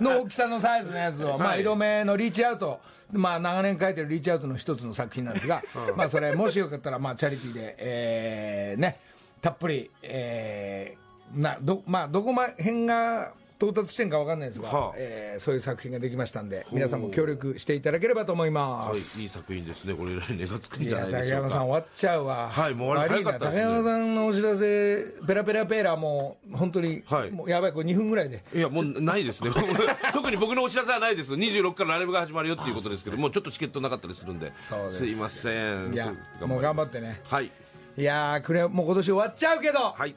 [0.00, 2.80] の大きさのサイズのやつを、まあ、色目のリーチアウト、
[3.12, 5.62] まあ、長年描いてるリーチアウトの一つの作品なんですが、
[5.96, 8.98] まあ、それ、もしよかったら、まあ、チャリティーで、えーね、
[9.40, 19.20] たっぷり、えーなどまあ、どこま辺が到達してんか分かんないですが、はあえーそういう作品ができましたんで、皆さんも協力していただければと思いまはい、す。
[19.20, 19.94] いい作品ですね。
[19.94, 21.42] これ来年がつくんじゃないで竹しょうか。
[21.42, 29.50] 山さん終わっちゃうわはいもう終わり早かね竹山さんのお知らせペラペラペラもう本当に、はいもうやばいこれ2分ぐらいでいや、もうないですね。
[30.12, 31.32] 特に僕のお知らせはないです。
[31.34, 34.52] 26からライブが始まるよっていうことですけど、もうちょっとチケットなかったりするんで。
[34.54, 35.92] そうですいません。
[35.92, 37.50] いやもう頑張ってねはい。
[37.96, 40.14] いやーくれもう今年終わっちゃうけど、はい。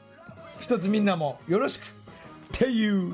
[0.59, 1.87] 一つみんなもよろしく
[2.53, 3.13] っていう